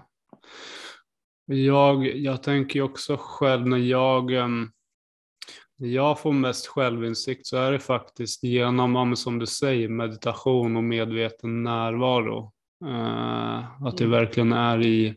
jag, 1.46 2.18
jag 2.18 2.44
tänker 2.44 2.82
också 2.82 3.18
själv 3.20 3.68
när 3.68 3.78
jag, 3.78 4.32
um, 4.32 4.72
när 5.78 5.88
jag 5.90 6.20
får 6.20 6.34
mest 6.34 6.68
självinsikt 6.68 7.48
så 7.48 7.58
är 7.58 7.72
det 7.72 7.80
faktiskt 7.80 8.44
genom, 8.44 9.16
som 9.16 9.40
du 9.40 9.46
säger, 9.46 9.90
meditation 9.90 10.78
och 10.78 10.84
medveten 10.84 11.64
närvaro. 11.64 12.52
Uh, 12.86 13.86
att 13.86 13.98
det 13.98 14.04
mm. 14.04 14.20
verkligen 14.20 14.54
är 14.54 14.82
i 14.82 15.16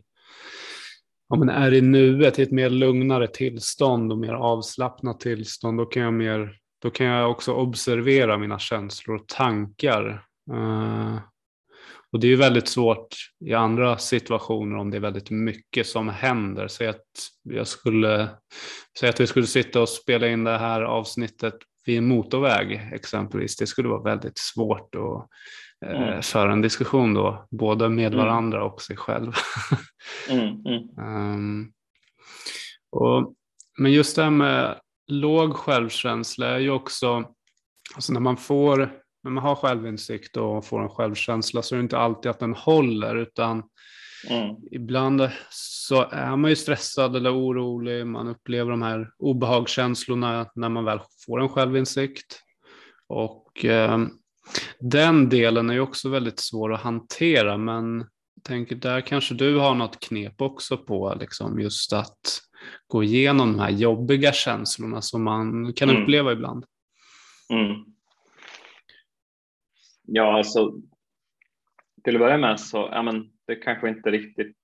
ja, 1.29 1.35
men 1.35 1.49
är 1.49 1.73
i 1.73 1.81
nuet, 1.81 2.39
i 2.39 2.41
ett 2.41 2.51
mer 2.51 2.69
lugnare 2.69 3.27
tillstånd 3.27 4.11
och 4.11 4.17
mer 4.17 4.33
avslappnat 4.33 5.19
tillstånd, 5.19 5.77
då 5.77 5.85
kan 5.85 6.03
jag, 6.03 6.13
mer, 6.13 6.57
då 6.81 6.89
kan 6.89 7.05
jag 7.05 7.31
också 7.31 7.53
observera 7.53 8.37
mina 8.37 8.59
känslor 8.59 9.15
och 9.15 9.27
tankar. 9.27 10.23
Och 12.11 12.19
det 12.19 12.27
är 12.27 12.29
ju 12.29 12.35
väldigt 12.35 12.67
svårt 12.67 13.15
i 13.45 13.53
andra 13.53 13.97
situationer 13.97 14.77
om 14.77 14.91
det 14.91 14.97
är 14.97 15.01
väldigt 15.01 15.29
mycket 15.29 15.87
som 15.87 16.09
händer. 16.09 16.67
Säg 16.67 16.87
att, 16.87 17.05
jag 17.43 17.67
skulle, 17.67 18.29
säg 18.99 19.09
att 19.09 19.19
vi 19.19 19.27
skulle 19.27 19.47
sitta 19.47 19.81
och 19.81 19.89
spela 19.89 20.27
in 20.27 20.43
det 20.43 20.57
här 20.57 20.81
avsnittet 20.81 21.53
vid 21.85 21.97
en 21.97 22.07
motorväg 22.07 22.89
exempelvis. 22.93 23.57
Det 23.57 23.67
skulle 23.67 23.89
vara 23.89 24.03
väldigt 24.03 24.37
svårt 24.37 24.95
att 24.95 25.27
eh, 25.89 26.01
mm. 26.01 26.21
föra 26.21 26.51
en 26.51 26.61
diskussion 26.61 27.13
då, 27.13 27.47
både 27.51 27.89
med 27.89 28.13
mm. 28.13 28.25
varandra 28.25 28.63
och 28.63 28.81
sig 28.81 28.97
själv. 28.97 29.33
mm, 30.29 30.65
um, 30.97 31.71
och, 32.91 33.33
men 33.77 33.91
just 33.91 34.15
det 34.15 34.23
här 34.23 34.29
med 34.29 34.79
låg 35.07 35.55
självkänsla 35.55 36.47
är 36.47 36.59
ju 36.59 36.69
också, 36.69 37.23
alltså 37.95 38.13
när 38.13 38.19
man 38.19 38.37
får 38.37 38.93
när 39.23 39.31
man 39.31 39.43
har 39.43 39.55
självinsikt 39.55 40.37
och 40.37 40.65
får 40.65 40.81
en 40.81 40.89
självkänsla 40.89 41.61
så 41.61 41.75
är 41.75 41.77
det 41.77 41.83
inte 41.83 41.97
alltid 41.97 42.31
att 42.31 42.39
den 42.39 42.53
håller 42.53 43.15
utan 43.15 43.63
mm. 44.29 44.55
ibland 44.71 45.29
så 45.49 46.01
är 46.11 46.35
man 46.35 46.49
ju 46.49 46.55
stressad 46.55 47.15
eller 47.15 47.35
orolig, 47.35 48.07
man 48.07 48.27
upplever 48.27 48.71
de 48.71 48.81
här 48.81 49.09
obehagskänslorna 49.17 50.51
när 50.55 50.69
man 50.69 50.85
väl 50.85 50.99
får 51.25 51.41
en 51.41 51.49
självinsikt. 51.49 52.41
Och 53.07 53.65
eh, 53.65 53.99
den 54.79 55.29
delen 55.29 55.69
är 55.69 55.73
ju 55.73 55.79
också 55.79 56.09
väldigt 56.09 56.39
svår 56.39 56.73
att 56.73 56.81
hantera 56.81 57.57
men 57.57 57.97
jag 58.35 58.43
tänker 58.43 58.75
där 58.75 59.01
kanske 59.01 59.33
du 59.33 59.57
har 59.57 59.75
något 59.75 59.99
knep 59.99 60.41
också 60.41 60.77
på 60.77 61.17
liksom 61.19 61.59
just 61.59 61.93
att 61.93 62.41
gå 62.87 63.03
igenom 63.03 63.51
de 63.51 63.59
här 63.59 63.69
jobbiga 63.69 64.33
känslorna 64.33 65.01
som 65.01 65.23
man 65.23 65.73
kan 65.73 65.89
mm. 65.89 66.03
uppleva 66.03 66.31
ibland. 66.31 66.65
Mm. 67.49 67.96
Ja, 70.09 70.37
alltså 70.37 70.73
till 72.03 72.15
att 72.15 72.19
börja 72.19 72.37
med 72.37 72.59
så, 72.59 72.89
ja 72.91 73.01
men 73.01 73.29
det 73.45 73.55
kanske 73.55 73.89
inte 73.89 74.11
riktigt 74.11 74.57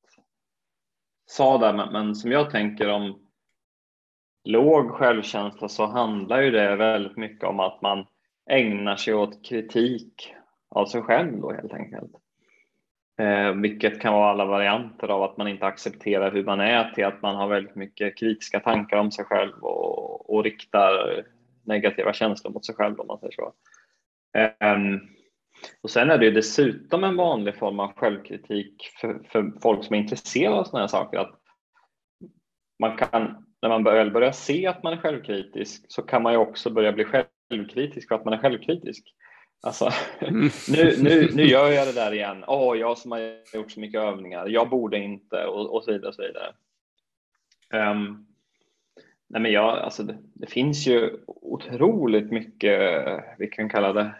sa 1.26 1.58
där, 1.58 1.74
men, 1.74 1.94
men 1.94 2.16
som 2.16 2.32
jag 2.32 2.50
tänker 2.50 2.90
om 2.90 3.20
låg 4.44 4.92
självkänsla 4.92 5.70
så 5.70 5.86
handlar 5.86 6.42
ju 6.42 6.52
det 6.52 6.76
väldigt 6.76 7.18
mycket 7.18 7.44
om 7.44 7.60
att 7.60 7.82
man 7.82 8.06
ägnar 8.50 8.96
sig 8.96 9.14
åt 9.14 9.46
kritik 9.46 10.34
av 10.70 10.86
sig 10.86 11.02
själv 11.02 11.42
då 11.42 11.52
helt 11.52 11.74
enkelt. 11.74 12.12
Eh, 13.20 13.52
vilket 13.52 14.02
kan 14.02 14.14
vara 14.14 14.30
alla 14.30 14.46
varianter 14.46 15.08
av 15.08 15.24
att 15.24 15.38
man 15.38 15.48
inte 15.48 15.66
accepterar 15.66 16.32
hur 16.32 16.44
man 16.44 16.60
är 16.60 16.92
till 16.92 17.06
att 17.06 17.22
man 17.22 17.36
har 17.36 17.48
väldigt 17.48 17.76
mycket 17.76 18.18
kritiska 18.18 18.60
tankar 18.60 18.98
om 18.98 19.12
sig 19.12 19.26
själv 19.26 19.54
och, 19.62 20.36
och 20.36 20.44
riktar 20.44 21.24
negativa 21.64 22.14
känslor 22.14 22.54
mot 22.54 22.66
sig 22.66 22.76
själv 22.76 23.00
om 23.00 23.08
man 23.08 23.20
säger 23.20 23.34
så. 23.34 23.54
Eh, 24.38 24.80
och 25.82 25.90
sen 25.90 26.10
är 26.10 26.18
det 26.18 26.32
dessutom 26.32 27.04
en 27.04 27.16
vanlig 27.16 27.56
form 27.56 27.80
av 27.80 27.94
självkritik 27.94 28.92
för, 29.02 29.20
för 29.30 29.54
folk 29.62 29.86
som 29.86 29.96
är 29.96 30.00
intresserade 30.00 30.60
av 30.60 30.64
sådana 30.64 30.84
här 30.84 30.88
saker. 30.88 31.18
Att 31.18 31.40
man 32.80 32.98
kan, 32.98 33.46
när 33.62 33.70
man 33.70 33.84
väl 33.84 34.12
börjar 34.12 34.32
se 34.32 34.68
att 34.68 34.84
man 34.84 34.94
är 34.94 34.98
självkritisk 34.98 35.86
så 35.88 36.02
kan 36.02 36.24
man 36.24 36.34
ju 36.34 36.40
också 36.40 36.70
börja 36.70 36.92
bli 36.92 37.06
självkritisk 37.06 38.08
för 38.08 38.16
att 38.16 38.26
man 38.26 38.34
är 38.34 38.38
självkritisk. 38.38 39.04
Alltså, 39.62 39.90
nu, 40.70 40.96
nu, 41.00 41.30
nu 41.34 41.44
gör 41.44 41.72
jag 41.72 41.88
det 41.88 41.94
där 41.94 42.14
igen. 42.14 42.44
Åh, 42.48 42.74
oh, 42.74 42.80
jag 42.80 42.98
som 42.98 43.12
har 43.12 43.20
gjort 43.54 43.72
så 43.72 43.80
mycket 43.80 44.02
övningar. 44.02 44.48
Jag 44.48 44.70
borde 44.70 44.98
inte 44.98 45.46
och, 45.46 45.76
och 45.76 45.84
så 45.84 45.92
vidare. 45.92 46.08
Och 46.08 46.16
så 46.16 46.22
vidare. 46.22 46.54
Um, 47.92 48.28
nej 49.28 49.42
men 49.42 49.52
jag, 49.52 49.80
alltså 49.80 50.04
det, 50.04 50.18
det, 50.34 50.48
finns 50.48 50.88
ju 50.88 51.20
otroligt 51.28 52.32
mycket, 52.32 52.80
vi 53.38 53.48
kan 53.48 53.70
kalla 53.70 53.94
det 53.94 54.16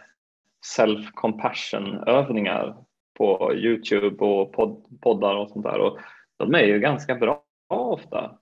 self-compassion 0.76 2.08
övningar 2.08 2.76
på 3.18 3.54
Youtube 3.54 4.24
och 4.24 4.52
pod 4.52 5.00
poddar 5.00 5.36
och 5.36 5.50
sånt 5.50 5.64
där 5.64 5.78
och 5.78 5.98
de 6.36 6.54
är 6.54 6.64
ju 6.64 6.78
ganska 6.78 7.14
bra 7.14 7.42
ofta. 7.68 8.38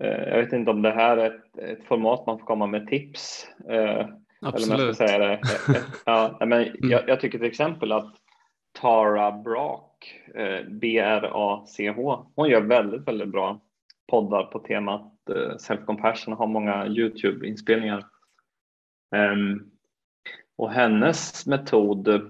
Eh, 0.00 0.28
jag 0.28 0.42
vet 0.42 0.52
inte 0.52 0.70
om 0.70 0.82
det 0.82 0.90
här 0.90 1.16
är 1.16 1.26
ett, 1.26 1.58
ett 1.58 1.84
format 1.84 2.26
man 2.26 2.38
får 2.38 2.46
komma 2.46 2.66
med 2.66 2.88
tips. 2.88 3.48
Absolut. 3.58 3.70
Eh, 3.70 4.06
eller 4.40 4.68
man 4.68 4.94
ska 4.94 5.06
säga 5.06 5.18
det. 5.18 5.40
Ja, 6.06 6.36
men 6.40 6.52
mm. 6.52 6.90
jag, 6.90 7.08
jag, 7.08 7.20
tycker 7.20 7.38
till 7.38 7.48
exempel 7.48 7.92
att 7.92 8.14
Tara 8.80 9.28
eh, 10.34 10.66
B-R-A-C-H, 10.68 12.26
hon 12.36 12.48
gör 12.48 12.60
väldigt, 12.60 13.08
väldigt 13.08 13.28
bra 13.32 13.60
poddar 14.10 14.42
på 14.42 14.58
temat 14.58 15.12
self-compassion 15.58 16.32
och 16.32 16.38
har 16.38 16.46
många 16.46 16.86
Youtube-inspelningar. 16.86 18.04
Um, 19.16 19.73
och 20.56 20.72
hennes 20.72 21.46
metod 21.46 22.08
eh, 22.08 22.20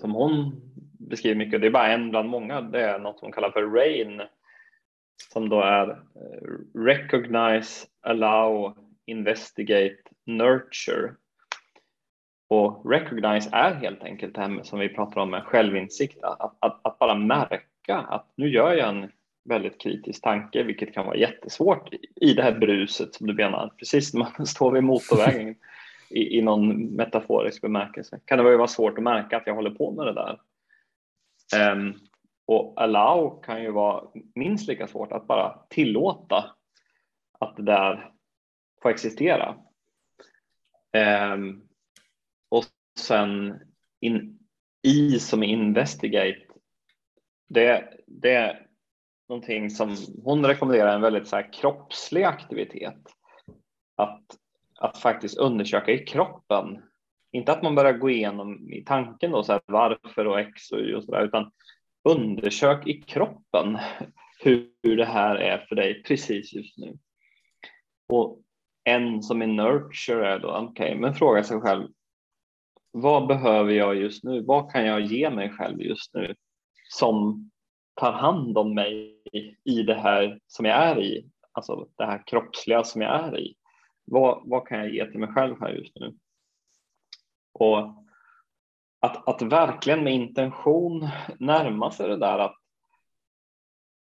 som 0.00 0.14
hon 0.14 0.60
beskriver 0.98 1.36
mycket, 1.36 1.60
det 1.60 1.66
är 1.66 1.70
bara 1.70 1.92
en 1.92 2.10
bland 2.10 2.28
många, 2.28 2.60
det 2.60 2.80
är 2.80 2.98
något 2.98 3.20
hon 3.20 3.32
kallar 3.32 3.50
för 3.50 3.62
RAIN 3.62 4.22
som 5.32 5.48
då 5.48 5.60
är 5.60 5.88
eh, 5.90 6.78
Recognize, 6.78 7.86
Allow, 8.02 8.76
Investigate, 9.06 9.96
Nurture. 10.26 11.12
Och 12.48 12.90
recognize 12.90 13.50
är 13.52 13.74
helt 13.74 14.02
enkelt 14.02 14.34
det 14.34 14.40
här 14.40 14.62
som 14.62 14.78
vi 14.78 14.88
pratar 14.88 15.20
om 15.20 15.30
med 15.30 15.44
självinsikt, 15.44 16.22
att, 16.22 16.56
att, 16.58 16.80
att, 16.86 16.98
bara 16.98 17.14
märka 17.14 17.96
att 17.96 18.32
nu 18.36 18.48
gör 18.48 18.72
jag 18.72 18.88
en 18.88 19.10
väldigt 19.44 19.80
kritisk 19.80 20.22
tanke, 20.22 20.62
vilket 20.62 20.94
kan 20.94 21.06
vara 21.06 21.16
jättesvårt 21.16 21.94
i 22.20 22.34
det 22.34 22.42
här 22.42 22.52
bruset 22.52 23.14
som 23.14 23.26
du 23.26 23.34
menar. 23.34 23.72
Precis 23.78 24.14
när 24.14 24.20
man 24.20 24.46
står 24.46 24.72
vid 24.72 24.84
motorvägen 24.84 25.54
i, 26.10 26.38
i 26.38 26.42
någon 26.42 26.86
metaforisk 26.96 27.62
bemärkelse 27.62 28.20
kan 28.24 28.38
det 28.38 28.56
vara 28.56 28.68
svårt 28.68 28.98
att 28.98 29.04
märka 29.04 29.36
att 29.36 29.46
jag 29.46 29.54
håller 29.54 29.70
på 29.70 29.90
med 29.90 30.06
det 30.06 30.14
där. 30.14 30.40
Um, 31.72 31.94
och 32.46 32.82
allow 32.82 33.42
kan 33.42 33.62
ju 33.62 33.70
vara 33.70 34.04
minst 34.34 34.68
lika 34.68 34.86
svårt 34.86 35.12
att 35.12 35.26
bara 35.26 35.58
tillåta 35.68 36.54
att 37.38 37.56
det 37.56 37.62
där 37.62 38.12
får 38.82 38.90
existera. 38.90 39.56
Um, 41.32 41.68
och 42.48 42.64
sen 42.98 43.60
in, 44.00 44.38
i 44.82 45.18
som 45.18 45.42
investigate, 45.42 46.40
det, 47.48 47.92
det 48.06 48.32
är 48.32 48.66
någonting 49.28 49.70
som 49.70 49.96
hon 50.24 50.46
rekommenderar 50.46 50.94
en 50.94 51.00
väldigt 51.00 51.28
så 51.28 51.36
här 51.36 51.52
kroppslig 51.52 52.22
aktivitet. 52.22 53.02
Att, 53.96 54.24
att 54.80 54.98
faktiskt 54.98 55.38
undersöka 55.38 55.92
i 55.92 55.98
kroppen. 55.98 56.82
Inte 57.32 57.52
att 57.52 57.62
man 57.62 57.74
börjar 57.74 57.92
gå 57.92 58.10
igenom 58.10 58.72
i 58.72 58.84
tanken 58.84 59.30
då, 59.30 59.42
så 59.42 59.52
här, 59.52 59.60
varför 59.66 60.26
och 60.26 60.40
X 60.40 60.72
och 60.72 60.80
Y 60.80 60.94
och 60.94 61.04
sådär, 61.04 61.24
utan 61.24 61.50
undersök 62.08 62.86
i 62.86 63.02
kroppen 63.02 63.78
hur, 64.40 64.68
hur 64.82 64.96
det 64.96 65.04
här 65.04 65.36
är 65.36 65.58
för 65.58 65.76
dig 65.76 66.02
precis 66.02 66.52
just 66.52 66.78
nu. 66.78 66.98
Och 68.08 68.42
en 68.84 69.22
som 69.22 69.42
är 69.42 69.46
nurture 69.46 70.28
är 70.28 70.38
då, 70.38 70.48
okej, 70.48 70.86
okay, 70.86 71.00
men 71.00 71.14
fråga 71.14 71.44
sig 71.44 71.60
själv, 71.60 71.88
vad 72.90 73.26
behöver 73.26 73.72
jag 73.72 73.96
just 73.96 74.24
nu? 74.24 74.42
Vad 74.42 74.72
kan 74.72 74.86
jag 74.86 75.00
ge 75.00 75.30
mig 75.30 75.50
själv 75.50 75.80
just 75.80 76.14
nu 76.14 76.34
som 76.88 77.50
tar 77.94 78.12
hand 78.12 78.58
om 78.58 78.74
mig 78.74 79.22
i 79.64 79.82
det 79.82 79.94
här 79.94 80.38
som 80.46 80.64
jag 80.64 80.76
är 80.76 81.02
i, 81.02 81.30
alltså 81.52 81.88
det 81.96 82.04
här 82.04 82.22
kroppsliga 82.26 82.84
som 82.84 83.02
jag 83.02 83.24
är 83.24 83.38
i. 83.38 83.54
Vad, 84.06 84.42
vad 84.44 84.68
kan 84.68 84.78
jag 84.78 84.90
ge 84.90 85.10
till 85.10 85.20
mig 85.20 85.28
själv 85.28 85.60
här 85.60 85.70
just 85.70 85.96
nu? 85.96 86.14
Och 87.52 87.78
att, 89.00 89.28
att 89.28 89.42
verkligen 89.42 90.04
med 90.04 90.14
intention 90.14 91.08
närma 91.38 91.90
sig 91.90 92.08
det 92.08 92.16
där 92.16 92.38
att 92.38 92.56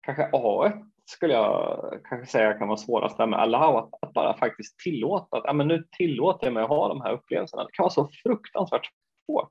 kanske 0.02 0.30
A1 0.30 0.84
skulle 1.04 1.34
jag 1.34 2.00
kanske 2.04 2.26
säga 2.26 2.54
kan 2.54 2.68
vara 2.68 2.78
svårast 2.78 3.16
där 3.16 3.26
med 3.26 3.40
allow, 3.40 3.76
att, 3.76 3.90
att 4.00 4.12
bara 4.12 4.36
faktiskt 4.36 4.78
tillåta 4.78 5.36
att 5.36 5.44
ja, 5.44 5.52
men 5.52 5.68
nu 5.68 5.86
tillåter 5.90 6.46
jag 6.46 6.54
mig 6.54 6.62
att 6.62 6.68
ha 6.68 6.88
de 6.88 7.00
här 7.00 7.12
upplevelserna. 7.12 7.64
Det 7.64 7.72
kan 7.72 7.82
vara 7.82 7.90
så 7.90 8.08
fruktansvärt 8.22 8.90
svårt. 9.26 9.50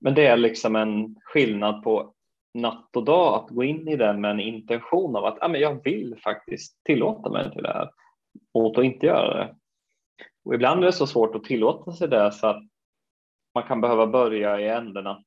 Men 0.00 0.14
det 0.14 0.26
är 0.26 0.36
liksom 0.36 0.76
en 0.76 1.16
skillnad 1.20 1.82
på 1.82 2.14
natt 2.54 2.96
och 2.96 3.04
dag 3.04 3.34
att 3.34 3.50
gå 3.50 3.64
in 3.64 3.88
i 3.88 3.96
den 3.96 4.20
med 4.20 4.30
en 4.30 4.40
intention 4.40 5.16
av 5.16 5.24
att 5.24 5.38
ja, 5.40 5.48
men 5.48 5.60
jag 5.60 5.84
vill 5.84 6.20
faktiskt 6.24 6.84
tillåta 6.84 7.30
mig 7.30 7.52
till 7.52 7.62
det 7.62 7.72
här 7.72 7.90
mot 8.54 8.78
att 8.78 8.84
inte 8.84 9.06
göra 9.06 9.34
det. 9.34 9.54
Och 10.44 10.54
ibland 10.54 10.82
är 10.82 10.86
det 10.86 10.92
så 10.92 11.06
svårt 11.06 11.34
att 11.34 11.44
tillåta 11.44 11.92
sig 11.92 12.08
det 12.08 12.32
så 12.32 12.46
att 12.46 12.62
man 13.54 13.62
kan 13.62 13.80
behöva 13.80 14.06
börja 14.06 14.60
i 14.60 14.68
änden 14.68 15.06
att 15.06 15.24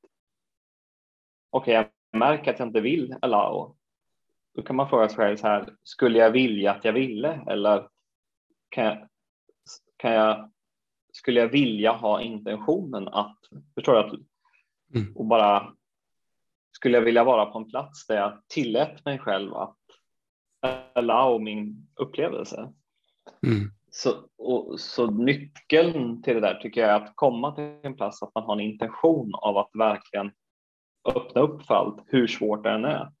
okej, 1.50 1.78
okay, 1.80 1.90
jag 2.10 2.18
märker 2.18 2.52
att 2.52 2.58
jag 2.58 2.68
inte 2.68 2.80
vill 2.80 3.16
allow. 3.22 3.76
Då 4.54 4.62
kan 4.62 4.76
man 4.76 4.88
fråga 4.88 5.08
sig 5.08 5.16
själv 5.16 5.36
så 5.36 5.46
här, 5.46 5.74
skulle 5.82 6.18
jag 6.18 6.30
vilja 6.30 6.72
att 6.72 6.84
jag 6.84 6.92
ville 6.92 7.40
eller 7.46 7.88
kan 8.68 8.84
jag, 8.84 9.08
kan 9.96 10.12
jag, 10.12 10.50
skulle 11.12 11.40
jag 11.40 11.48
vilja 11.48 11.92
ha 11.92 12.20
intentionen 12.20 13.08
att, 13.08 13.38
förstår 13.74 13.92
du, 13.92 13.98
att, 13.98 14.12
mm. 14.94 15.16
och 15.16 15.26
bara 15.26 15.74
skulle 16.72 16.96
jag 16.98 17.04
vilja 17.04 17.24
vara 17.24 17.46
på 17.46 17.58
en 17.58 17.70
plats 17.70 18.06
där 18.06 18.16
jag 18.16 18.42
tillät 18.48 19.04
mig 19.04 19.18
själv 19.18 19.54
att 19.54 19.76
allow 20.94 21.42
min 21.42 21.88
upplevelse. 21.94 22.72
Mm. 23.46 23.70
Så, 23.90 24.10
och, 24.38 24.80
så 24.80 25.10
nyckeln 25.10 26.22
till 26.22 26.34
det 26.34 26.40
där 26.40 26.54
tycker 26.54 26.80
jag 26.80 26.90
är 26.90 26.96
att 26.96 27.12
komma 27.14 27.54
till 27.54 27.64
en 27.82 27.96
plats 27.96 28.22
att 28.22 28.34
man 28.34 28.44
har 28.44 28.52
en 28.52 28.60
intention 28.60 29.30
av 29.34 29.56
att 29.58 29.70
verkligen 29.74 30.32
öppna 31.04 31.40
upp 31.40 31.66
för 31.66 31.74
allt, 31.74 32.02
hur 32.06 32.26
svårt 32.26 32.64
det 32.64 32.70
än 32.70 32.84
är. 32.84 33.12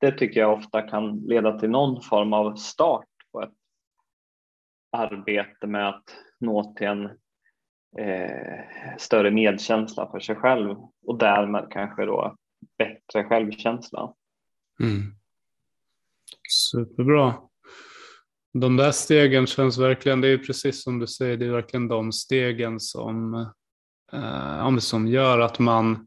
Det 0.00 0.12
tycker 0.12 0.40
jag 0.40 0.52
ofta 0.52 0.82
kan 0.82 1.20
leda 1.20 1.58
till 1.58 1.70
någon 1.70 2.02
form 2.02 2.32
av 2.32 2.54
start 2.54 3.06
på 3.32 3.42
ett 3.42 3.54
arbete 4.92 5.66
med 5.66 5.88
att 5.88 6.04
nå 6.38 6.74
till 6.74 6.86
en 6.86 7.04
eh, 7.98 8.64
större 8.98 9.30
medkänsla 9.30 10.10
för 10.10 10.20
sig 10.20 10.36
själv 10.36 10.76
och 11.06 11.18
därmed 11.18 11.66
kanske 11.70 12.04
då 12.04 12.36
bättre 12.78 13.24
självkänsla. 13.24 14.14
Mm. 14.80 15.14
Superbra. 16.48 17.47
De 18.60 18.76
där 18.76 18.92
stegen 18.92 19.46
känns 19.46 19.78
verkligen, 19.78 20.20
det 20.20 20.28
är 20.28 20.38
precis 20.38 20.82
som 20.82 20.98
du 20.98 21.06
säger, 21.06 21.36
det 21.36 21.46
är 21.46 21.50
verkligen 21.50 21.88
de 21.88 22.12
stegen 22.12 22.80
som, 22.80 23.34
eh, 24.12 24.78
som 24.78 25.06
gör 25.06 25.38
att 25.38 25.58
man 25.58 26.06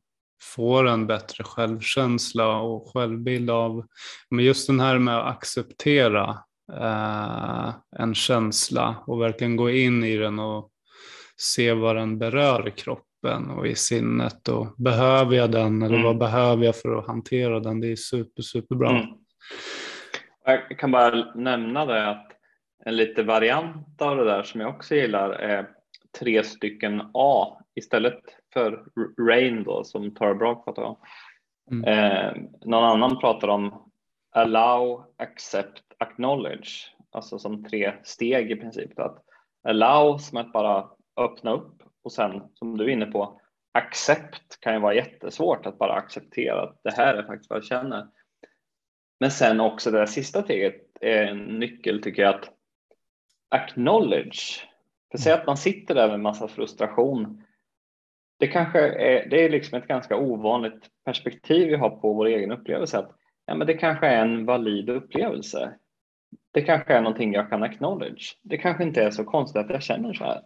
får 0.56 0.88
en 0.88 1.08
bättre 1.08 1.44
självkänsla 1.44 2.58
och 2.58 2.92
självbild 2.94 3.50
av, 3.50 3.86
men 4.30 4.46
just 4.46 4.68
den 4.68 4.80
här 4.80 5.00
med 5.00 5.20
att 5.20 5.38
acceptera 5.38 6.38
eh, 6.74 7.70
en 7.98 8.16
känsla 8.16 8.96
och 9.08 9.22
verkligen 9.22 9.56
gå 9.56 9.70
in 9.70 10.04
i 10.04 10.18
den 10.18 10.40
och 10.40 10.70
se 11.38 11.74
vad 11.74 11.96
den 11.96 12.20
berör 12.20 12.68
i 12.68 12.72
kroppen 12.72 13.50
och 13.50 13.68
i 13.68 13.76
sinnet 13.76 14.48
och 14.48 14.68
behöver 14.78 15.36
jag 15.36 15.52
den 15.52 15.82
eller 15.82 15.96
mm. 15.96 16.06
vad 16.06 16.18
behöver 16.18 16.66
jag 16.66 16.76
för 16.76 16.96
att 17.00 17.08
hantera 17.08 17.60
den? 17.60 17.80
Det 17.80 17.92
är 17.92 17.96
super, 17.96 18.42
superbra. 18.42 18.90
Mm. 18.90 19.06
Jag 20.46 20.80
kan 20.80 20.92
bara 20.92 21.34
nämna 21.36 21.86
det 21.86 22.10
att 22.10 22.31
en 22.86 22.96
lite 22.96 23.24
variant 23.24 24.02
av 24.02 24.18
det 24.18 24.26
där 24.26 24.44
som 24.44 24.62
jag 24.62 24.70
också 24.70 24.96
gillar 24.96 25.30
är 25.30 25.70
tre 26.20 26.44
stycken 26.44 27.02
A 27.14 27.58
istället 27.76 28.22
för 28.54 28.86
rain 29.28 29.64
då 29.64 29.84
som 29.84 30.16
Tara 30.16 30.36
Brag 30.36 30.66
pratar 30.66 30.84
om. 30.84 30.98
Mm. 31.72 31.86
Eh, 31.86 32.34
någon 32.66 32.84
annan 32.84 33.20
pratar 33.20 33.48
om 33.48 33.92
allow, 34.32 35.06
accept, 35.18 35.84
acknowledge, 35.98 36.96
alltså 37.12 37.40
som 37.40 37.66
tre 37.66 37.94
steg 38.04 38.52
i 38.52 38.56
princip. 38.56 39.00
Att 39.00 39.24
allow 39.68 40.18
som 40.18 40.38
att 40.38 40.54
bara 40.54 40.90
öppna 41.18 41.52
upp 41.52 41.84
och 42.04 42.12
sen 42.12 42.42
som 42.54 42.78
du 42.78 42.84
är 42.84 42.90
inne 42.90 43.06
på, 43.06 43.42
accept 43.72 44.60
kan 44.60 44.74
ju 44.74 44.80
vara 44.80 44.94
jättesvårt 44.94 45.66
att 45.66 45.78
bara 45.78 45.94
acceptera 45.94 46.62
att 46.62 46.80
det 46.84 46.94
här 46.94 47.16
är 47.16 47.24
faktiskt 47.24 47.50
vad 47.50 47.58
jag 47.58 47.66
känner. 47.66 48.08
Men 49.20 49.32
sen 49.32 49.60
också 49.60 49.92
det 49.92 49.98
där 49.98 50.06
sista 50.06 50.44
steget 50.44 50.82
är 51.02 51.24
en 51.24 51.38
nyckel 51.38 52.02
tycker 52.04 52.22
jag 52.22 52.36
att 52.36 52.50
acknowledge. 53.52 54.68
För 55.12 55.18
säg 55.18 55.34
att 55.34 55.48
man 55.48 55.58
sitter 55.58 55.96
där 55.96 56.08
med 56.10 56.20
massa 56.20 56.48
frustration. 56.48 57.44
Det 58.40 58.48
kanske 58.48 58.80
är, 58.80 59.30
det 59.30 59.46
är 59.46 59.50
liksom 59.50 59.78
ett 59.78 59.88
ganska 59.88 60.18
ovanligt 60.18 60.90
perspektiv 61.06 61.68
vi 61.68 61.76
har 61.76 61.90
på 61.90 62.14
vår 62.14 62.26
egen 62.26 62.52
upplevelse. 62.52 62.98
Att, 62.98 63.16
ja, 63.46 63.56
men 63.56 63.68
det 63.68 63.74
kanske 63.74 64.08
är 64.08 64.22
en 64.22 64.46
valid 64.46 64.90
upplevelse. 64.90 65.74
Det 66.52 66.62
kanske 66.62 66.94
är 66.94 67.02
någonting 67.02 67.34
jag 67.34 67.50
kan 67.50 67.64
acknowledge. 67.64 68.38
Det 68.42 68.58
kanske 68.58 68.84
inte 68.84 69.04
är 69.04 69.12
så 69.12 69.24
konstigt 69.24 69.62
att 69.62 69.70
jag 69.70 69.84
känner 69.84 70.14
så 70.14 70.24
här. 70.24 70.42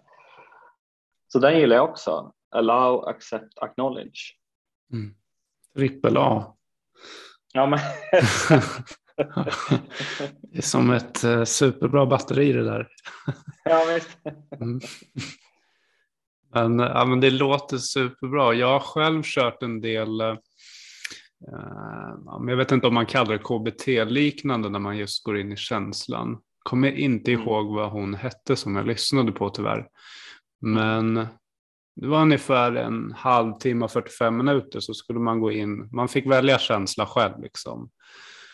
Så 1.27 1.39
den 1.39 1.59
gillar 1.59 1.75
jag 1.75 1.89
också. 1.89 2.33
Allow, 2.51 3.07
accept, 3.07 3.59
acknowledge. 3.59 4.35
Mm. 4.93 5.15
Trippel 5.75 6.17
A. 6.17 6.55
Ja, 7.53 7.65
men. 7.65 7.79
det 10.41 10.58
är 10.58 10.62
som 10.62 10.91
ett 10.91 11.23
uh, 11.23 11.43
superbra 11.43 12.06
batteri 12.06 12.54
det 12.54 12.63
där. 12.63 12.88
ja, 13.63 13.82
visst. 13.95 14.17
mm. 14.62 14.80
men, 16.54 16.80
ja, 16.80 17.06
men 17.06 17.19
det 17.19 17.30
låter 17.30 17.78
superbra. 17.78 18.54
Jag 18.54 18.67
har 18.67 18.80
själv 18.80 19.21
kört 19.23 19.63
en 19.63 19.82
del 19.82 20.21
uh, 20.21 20.38
jag 22.47 22.58
vet 22.58 22.71
inte 22.71 22.88
om 22.88 22.93
man 22.93 23.06
kallar 23.06 23.32
det 23.32 23.43
KBT-liknande 23.43 24.69
när 24.69 24.80
man 24.80 24.97
just 24.97 25.23
går 25.23 25.38
in 25.38 25.51
i 25.51 25.58
känslan. 25.58 26.38
Kommer 26.63 26.91
inte 26.91 27.34
mm. 27.34 27.43
ihåg 27.43 27.75
vad 27.75 27.91
hon 27.91 28.13
hette 28.13 28.56
som 28.56 28.75
jag 28.75 28.88
lyssnade 28.88 29.32
på 29.32 29.49
tyvärr. 29.49 29.88
Men 30.62 31.28
det 31.95 32.08
var 32.08 32.21
ungefär 32.21 32.75
en 32.75 33.12
halvtimme, 33.17 33.88
45 33.88 34.38
minuter 34.38 34.80
så 34.80 34.93
skulle 34.93 35.19
man 35.19 35.39
gå 35.39 35.51
in. 35.51 35.89
Man 35.91 36.08
fick 36.08 36.25
välja 36.25 36.60
känsla 36.60 37.06
själv 37.06 37.41
liksom. 37.41 37.89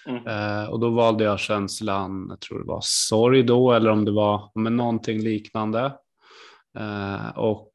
Mm. 0.06 0.28
Eh, 0.28 0.70
och 0.70 0.80
då 0.80 0.90
valde 0.90 1.24
jag 1.24 1.40
känslan, 1.40 2.28
jag 2.30 2.40
tror 2.40 2.60
det 2.60 2.66
var 2.66 2.82
sorg 2.84 3.44
då 3.44 3.74
eller 3.74 3.90
om 3.90 4.06
det 4.06 4.12
var 4.12 4.52
men 4.56 4.78
någonting 4.78 5.20
liknande. 5.20 5.94
Eh, 6.78 7.38
och 7.38 7.72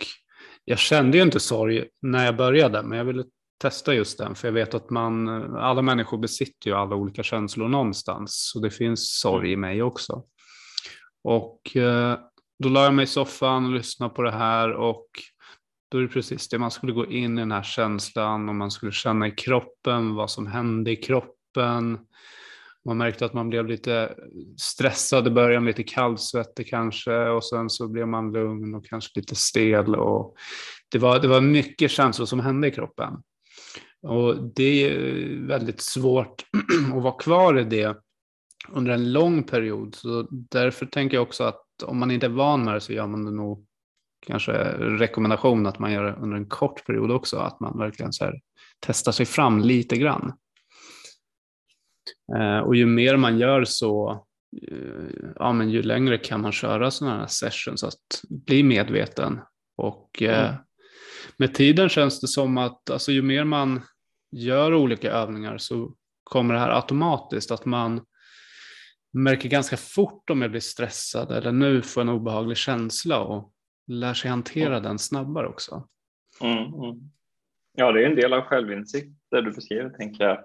jag 0.64 0.78
kände 0.78 1.16
ju 1.16 1.22
inte 1.22 1.40
sorg 1.40 1.84
när 2.02 2.24
jag 2.24 2.36
började, 2.36 2.82
men 2.82 2.98
jag 2.98 3.04
ville 3.04 3.24
testa 3.58 3.94
just 3.94 4.18
den, 4.18 4.34
för 4.34 4.48
jag 4.48 4.52
vet 4.52 4.74
att 4.74 4.90
man, 4.90 5.28
alla 5.56 5.82
människor 5.82 6.18
besitter 6.18 6.70
ju 6.70 6.76
alla 6.76 6.96
olika 6.96 7.22
känslor 7.22 7.68
någonstans, 7.68 8.50
Så 8.52 8.60
det 8.60 8.70
finns 8.70 9.18
sorg 9.20 9.52
i 9.52 9.56
mig 9.56 9.82
också. 9.82 10.22
Och 11.24 11.76
eh, 11.76 12.18
då 12.58 12.68
la 12.68 12.84
jag 12.84 12.94
mig 12.94 13.02
i 13.02 13.06
soffan 13.06 13.64
och 13.64 13.72
lyssnade 13.72 14.14
på 14.14 14.22
det 14.22 14.30
här 14.30 14.72
och 14.72 15.06
då 15.90 15.98
är 15.98 16.02
det 16.02 16.08
precis 16.08 16.48
det, 16.48 16.58
man 16.58 16.70
skulle 16.70 16.92
gå 16.92 17.06
in 17.06 17.38
i 17.38 17.40
den 17.40 17.52
här 17.52 17.62
känslan 17.62 18.48
och 18.48 18.54
man 18.54 18.70
skulle 18.70 18.92
känna 18.92 19.26
i 19.28 19.30
kroppen 19.30 20.14
vad 20.14 20.30
som 20.30 20.46
hände 20.46 20.90
i 20.90 20.96
kroppen. 20.96 21.35
Man 22.84 22.96
märkte 22.96 23.24
att 23.24 23.34
man 23.34 23.48
blev 23.48 23.66
lite 23.66 24.14
stressad 24.56 25.26
i 25.26 25.30
början, 25.30 25.64
lite 25.64 25.82
kallsvettig 25.82 26.68
kanske 26.68 27.28
och 27.28 27.44
sen 27.44 27.70
så 27.70 27.88
blev 27.88 28.08
man 28.08 28.32
lugn 28.32 28.74
och 28.74 28.86
kanske 28.86 29.20
lite 29.20 29.34
stel. 29.34 29.94
Och 29.94 30.34
det, 30.92 30.98
var, 30.98 31.18
det 31.18 31.28
var 31.28 31.40
mycket 31.40 31.90
känslor 31.90 32.26
som 32.26 32.40
hände 32.40 32.68
i 32.68 32.70
kroppen. 32.70 33.14
Och 34.02 34.52
det 34.54 34.84
är 34.84 35.46
väldigt 35.46 35.80
svårt 35.80 36.44
att 36.94 37.02
vara 37.02 37.18
kvar 37.18 37.58
i 37.58 37.64
det 37.64 37.96
under 38.68 38.92
en 38.92 39.12
lång 39.12 39.42
period. 39.42 39.94
Så 39.94 40.26
därför 40.30 40.86
tänker 40.86 41.16
jag 41.16 41.22
också 41.22 41.44
att 41.44 41.62
om 41.84 41.98
man 41.98 42.10
inte 42.10 42.26
är 42.26 42.30
van 42.30 42.64
med 42.64 42.74
det 42.74 42.80
så 42.80 42.92
gör 42.92 43.06
man 43.06 43.24
det 43.24 43.30
nog 43.30 43.66
kanske 44.26 44.52
rekommendation 44.78 45.66
att 45.66 45.78
man 45.78 45.92
gör 45.92 46.04
det 46.04 46.14
under 46.14 46.36
en 46.36 46.48
kort 46.48 46.86
period 46.86 47.10
också. 47.10 47.36
Att 47.36 47.60
man 47.60 47.78
verkligen 47.78 48.12
så 48.12 48.24
här, 48.24 48.40
testar 48.86 49.12
sig 49.12 49.26
fram 49.26 49.60
lite 49.60 49.96
grann. 49.96 50.32
Eh, 52.36 52.58
och 52.58 52.76
ju 52.76 52.86
mer 52.86 53.16
man 53.16 53.38
gör 53.38 53.64
så, 53.64 54.10
eh, 54.68 55.30
ja, 55.34 55.52
men 55.52 55.70
ju 55.70 55.82
längre 55.82 56.18
kan 56.18 56.40
man 56.40 56.52
köra 56.52 56.90
sådana 56.90 57.18
här 57.18 57.26
sessions, 57.26 57.84
att 57.84 58.22
bli 58.28 58.62
medveten. 58.62 59.40
Och 59.76 60.22
mm. 60.22 60.54
med 61.36 61.54
tiden 61.54 61.88
känns 61.88 62.20
det 62.20 62.28
som 62.28 62.58
att 62.58 62.90
alltså, 62.90 63.12
ju 63.12 63.22
mer 63.22 63.44
man 63.44 63.80
gör 64.32 64.74
olika 64.74 65.10
övningar 65.10 65.58
så 65.58 65.94
kommer 66.24 66.54
det 66.54 66.60
här 66.60 66.76
automatiskt, 66.76 67.50
att 67.50 67.64
man 67.64 68.00
märker 69.12 69.48
ganska 69.48 69.76
fort 69.76 70.30
om 70.30 70.42
jag 70.42 70.50
blir 70.50 70.60
stressad 70.60 71.32
eller 71.32 71.52
nu 71.52 71.82
får 71.82 72.00
en 72.00 72.08
obehaglig 72.08 72.56
känsla 72.56 73.20
och 73.20 73.52
lär 73.86 74.14
sig 74.14 74.30
hantera 74.30 74.76
mm. 74.76 74.82
den 74.82 74.98
snabbare 74.98 75.46
också. 75.46 75.88
Mm, 76.40 76.58
mm. 76.58 77.10
Ja, 77.72 77.92
det 77.92 78.02
är 78.02 78.06
en 78.06 78.16
del 78.16 78.32
av 78.32 78.42
självinsikt 78.42 79.08
det 79.30 79.42
du 79.42 79.52
beskriver, 79.52 79.90
tänker 79.90 80.24
jag 80.24 80.44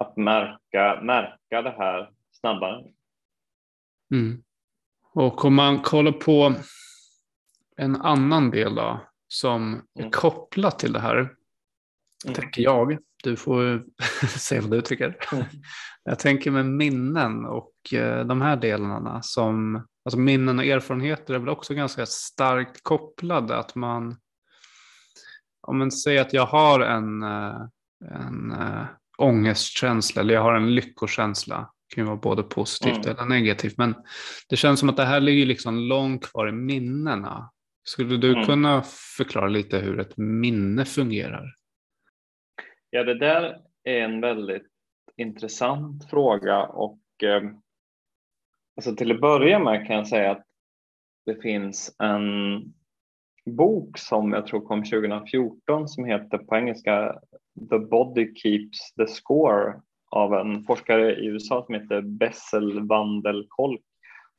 att 0.00 0.16
märka, 0.16 1.00
märka 1.02 1.62
det 1.62 1.74
här 1.78 2.10
snabbare. 2.32 2.84
Mm. 4.14 4.42
Och 5.12 5.44
om 5.44 5.54
man 5.54 5.82
kollar 5.82 6.12
på 6.12 6.54
en 7.76 7.96
annan 7.96 8.50
del 8.50 8.74
då, 8.74 9.00
som 9.28 9.82
är 9.94 10.00
mm. 10.00 10.10
kopplat 10.10 10.78
till 10.78 10.92
det 10.92 11.00
här, 11.00 11.16
mm. 11.16 12.34
tänker 12.34 12.62
jag. 12.62 12.98
Du 13.22 13.36
får 13.36 13.84
säga 14.38 14.60
vad 14.60 14.70
du 14.70 14.80
tycker. 14.80 15.16
Mm. 15.32 15.44
Jag 16.04 16.18
tänker 16.18 16.50
med 16.50 16.66
minnen 16.66 17.44
och 17.44 17.94
eh, 17.94 18.26
de 18.26 18.40
här 18.40 18.56
delarna 18.56 19.22
som, 19.22 19.86
alltså 20.04 20.18
minnen 20.18 20.58
och 20.58 20.64
erfarenheter 20.64 21.34
är 21.34 21.38
väl 21.38 21.48
också 21.48 21.74
ganska 21.74 22.06
starkt 22.06 22.82
kopplade. 22.82 23.56
Att 23.56 23.74
man, 23.74 24.16
om 25.60 25.78
man 25.78 25.92
säger 25.92 26.20
att 26.20 26.32
jag 26.32 26.46
har 26.46 26.80
en, 26.80 27.22
eh, 27.22 27.60
en 28.10 28.52
eh, 28.52 28.86
ångestkänsla 29.20 30.22
eller 30.22 30.34
jag 30.34 30.42
har 30.42 30.54
en 30.54 30.74
lyckokänsla. 30.74 31.56
Det 31.88 31.94
kan 31.94 32.04
ju 32.04 32.08
vara 32.08 32.16
både 32.16 32.42
positivt 32.42 33.06
mm. 33.06 33.10
eller 33.10 33.24
negativt. 33.24 33.78
Men 33.78 33.94
det 34.48 34.56
känns 34.56 34.80
som 34.80 34.88
att 34.88 34.96
det 34.96 35.04
här 35.04 35.20
ligger 35.20 35.46
liksom 35.46 35.78
långt 35.78 36.30
kvar 36.30 36.48
i 36.48 36.52
minnena. 36.52 37.50
Skulle 37.82 38.16
du 38.16 38.32
mm. 38.32 38.46
kunna 38.46 38.82
förklara 39.16 39.48
lite 39.48 39.78
hur 39.78 40.00
ett 40.00 40.16
minne 40.16 40.84
fungerar? 40.84 41.54
Ja, 42.90 43.04
det 43.04 43.18
där 43.18 43.60
är 43.84 44.00
en 44.00 44.20
väldigt 44.20 44.66
intressant 45.16 46.10
fråga 46.10 46.62
och 46.62 47.00
eh, 47.22 47.42
alltså 48.76 48.96
till 48.96 49.12
att 49.12 49.20
börja 49.20 49.58
med 49.58 49.86
kan 49.86 49.96
jag 49.96 50.08
säga 50.08 50.30
att 50.30 50.46
det 51.26 51.42
finns 51.42 51.96
en 51.98 52.62
bok 53.50 53.98
som 53.98 54.32
jag 54.32 54.46
tror 54.46 54.60
kom 54.60 54.84
2014 54.84 55.88
som 55.88 56.04
heter 56.04 56.38
på 56.38 56.56
engelska 56.56 57.20
The 57.70 57.78
Body 57.78 58.34
Keeps 58.34 58.94
the 58.94 59.06
Score 59.06 59.80
av 60.10 60.34
en 60.34 60.64
forskare 60.64 61.16
i 61.16 61.26
USA 61.26 61.64
som 61.66 61.74
heter 61.74 62.00
Bessel 62.00 62.86
Wandelkolk. 62.86 63.82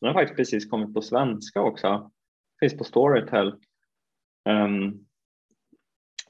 Den 0.01 0.07
har 0.07 0.13
faktiskt 0.13 0.37
precis 0.37 0.69
kommit 0.69 0.93
på 0.93 1.01
svenska 1.01 1.61
också. 1.61 2.11
Finns 2.59 2.77
på 2.77 2.83
Storytel. 2.83 3.55
Um, 4.49 5.05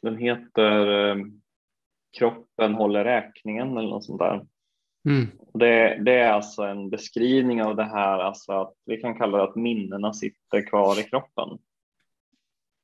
den 0.01 0.17
heter 0.17 0.87
um, 0.87 1.41
Kroppen 2.17 2.73
håller 2.73 3.03
räkningen 3.03 3.77
eller 3.77 3.89
något 3.89 4.05
sånt 4.05 4.19
där. 4.19 4.45
Mm. 5.09 5.27
Det, 5.53 5.97
det, 6.05 6.19
är 6.19 6.31
alltså 6.31 6.63
en 6.63 6.89
beskrivning 6.89 7.63
av 7.63 7.75
det 7.75 7.83
här, 7.83 8.19
alltså 8.19 8.51
att 8.51 8.73
vi 8.85 8.97
kan 8.97 9.17
kalla 9.17 9.37
det 9.37 9.43
att 9.43 9.55
minnena 9.55 10.13
sitter 10.13 10.67
kvar 10.67 10.99
i 10.99 11.03
kroppen. 11.03 11.57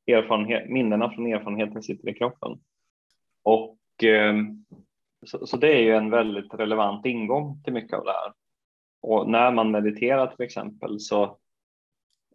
Erfarenhet, 0.08 0.70
minnena 0.70 1.10
från 1.10 1.28
erfarenheten 1.28 1.84
sitter 1.84 2.10
i 2.10 2.14
kroppen. 2.14 2.60
Och 3.44 3.78
Eh, 4.04 4.36
så, 5.26 5.48
så, 5.48 5.58
det 5.58 5.74
är 5.74 5.80
ju 5.80 5.96
en 5.96 6.10
väldigt 6.10 6.54
relevant 6.54 7.06
ingång 7.06 7.62
till 7.64 7.74
mycket 7.74 7.98
av 7.98 8.06
det 8.06 8.12
här. 8.12 8.34
Och 9.02 9.30
när 9.30 9.52
man 9.52 9.72
mediterar 9.72 10.28
till 10.28 10.46
exempel 10.46 11.00
så 11.00 11.38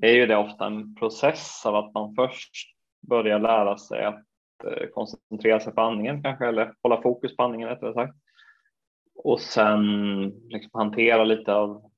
är 0.01 0.13
ju 0.13 0.27
det 0.27 0.37
ofta 0.37 0.67
en 0.67 0.95
process 0.95 1.67
av 1.67 1.77
att 1.77 1.95
man 1.95 2.15
först 2.15 2.53
börjar 3.09 3.39
lära 3.39 3.79
sig 3.79 4.05
att 4.05 4.25
eh, 4.65 4.87
koncentrera 4.95 5.61
sig 5.61 5.75
på 5.75 5.81
andningen 5.81 6.23
kanske, 6.23 6.47
eller 6.47 6.75
hålla 6.83 7.03
fokus 7.03 7.37
på 7.37 7.43
andningen 7.43 7.69
rättare 7.69 7.95
sagt. 7.95 8.15
Och 9.15 9.41
sen 9.41 10.23
liksom 10.49 10.71
hantera 10.73 11.25
lite 11.25 11.55
av 11.55 11.91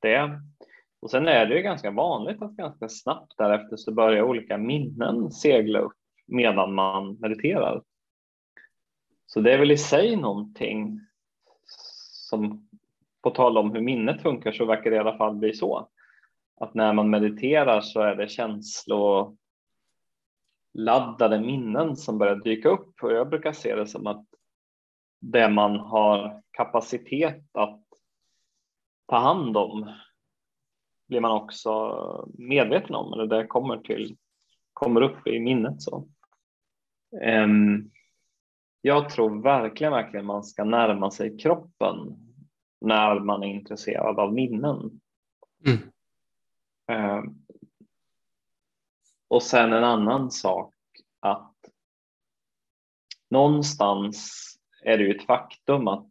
det. 0.00 0.40
Och 1.00 1.10
sen 1.10 1.28
är 1.28 1.46
det 1.46 1.56
ju 1.56 1.62
ganska 1.62 1.90
vanligt 1.90 2.42
att 2.42 2.56
ganska 2.56 2.88
snabbt 2.88 3.32
därefter 3.38 3.76
så 3.76 3.92
börjar 3.92 4.22
olika 4.22 4.58
minnen 4.58 5.30
segla 5.30 5.78
upp 5.78 5.96
medan 6.26 6.74
man 6.74 7.16
mediterar. 7.20 7.82
Så 9.26 9.40
det 9.40 9.52
är 9.52 9.58
väl 9.58 9.70
i 9.70 9.78
sig 9.78 10.16
någonting 10.16 11.00
som, 12.28 12.68
på 13.22 13.30
tal 13.30 13.58
om 13.58 13.72
hur 13.72 13.80
minnet 13.80 14.22
funkar, 14.22 14.52
så 14.52 14.64
verkar 14.64 14.90
det 14.90 14.96
i 14.96 15.00
alla 15.00 15.16
fall 15.16 15.34
bli 15.34 15.52
så. 15.52 15.88
Att 16.60 16.74
när 16.74 16.92
man 16.92 17.10
mediterar 17.10 17.80
så 17.80 18.00
är 18.00 18.16
det 18.16 18.28
känsloladdade 18.28 19.40
minnen 21.40 21.96
som 21.96 22.18
börjar 22.18 22.36
dyka 22.36 22.68
upp 22.68 23.02
och 23.02 23.12
jag 23.12 23.28
brukar 23.28 23.52
se 23.52 23.74
det 23.74 23.86
som 23.86 24.06
att 24.06 24.26
det 25.20 25.48
man 25.48 25.76
har 25.76 26.42
kapacitet 26.50 27.44
att 27.52 27.82
ta 29.06 29.18
hand 29.18 29.56
om 29.56 29.92
blir 31.08 31.20
man 31.20 31.32
också 31.32 32.28
medveten 32.38 32.94
om, 32.94 33.12
eller 33.12 33.26
det 33.26 33.46
kommer, 33.46 33.76
till, 33.76 34.16
kommer 34.72 35.00
upp 35.00 35.26
i 35.26 35.40
minnet. 35.40 35.82
Så. 35.82 36.08
Um, 37.24 37.90
jag 38.86 39.10
tror 39.10 39.42
verkligen, 39.42 39.92
verkligen 39.92 40.26
man 40.26 40.44
ska 40.44 40.64
närma 40.64 41.10
sig 41.10 41.38
kroppen 41.38 42.16
när 42.80 43.20
man 43.20 43.42
är 43.42 43.46
intresserad 43.46 44.18
av 44.18 44.34
minnen. 44.34 45.00
Mm. 45.66 45.78
Uh, 46.92 47.24
och 49.28 49.42
sen 49.42 49.72
en 49.72 49.84
annan 49.84 50.30
sak 50.30 50.74
att 51.20 51.54
någonstans 53.30 54.44
är 54.82 54.98
det 54.98 55.04
ju 55.04 55.14
ett 55.14 55.26
faktum 55.26 55.88
att, 55.88 56.06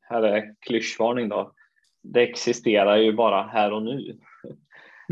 här 0.00 0.22
är 0.22 0.54
klyschvarning 0.60 1.28
då, 1.28 1.52
det 2.02 2.22
existerar 2.22 2.96
ju 2.96 3.12
bara 3.12 3.42
här 3.42 3.72
och 3.72 3.82
nu. 3.82 4.18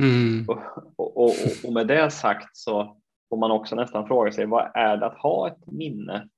Mm. 0.01 0.45
Och, 0.49 0.59
och, 0.97 1.17
och, 1.25 1.35
och, 1.65 1.73
med 1.73 1.87
det 1.87 2.11
sagt 2.11 2.57
så 2.57 2.97
får 3.29 3.37
man 3.37 3.51
också 3.51 3.77
nästan 3.77 4.07
fråga 4.07 4.33
sig 4.33 4.47
vad 4.47 4.71
är 4.75 4.97
det 4.97 5.07
att 5.07 5.19
ha 5.19 5.49
ett 5.49 5.67
minne 5.67 6.29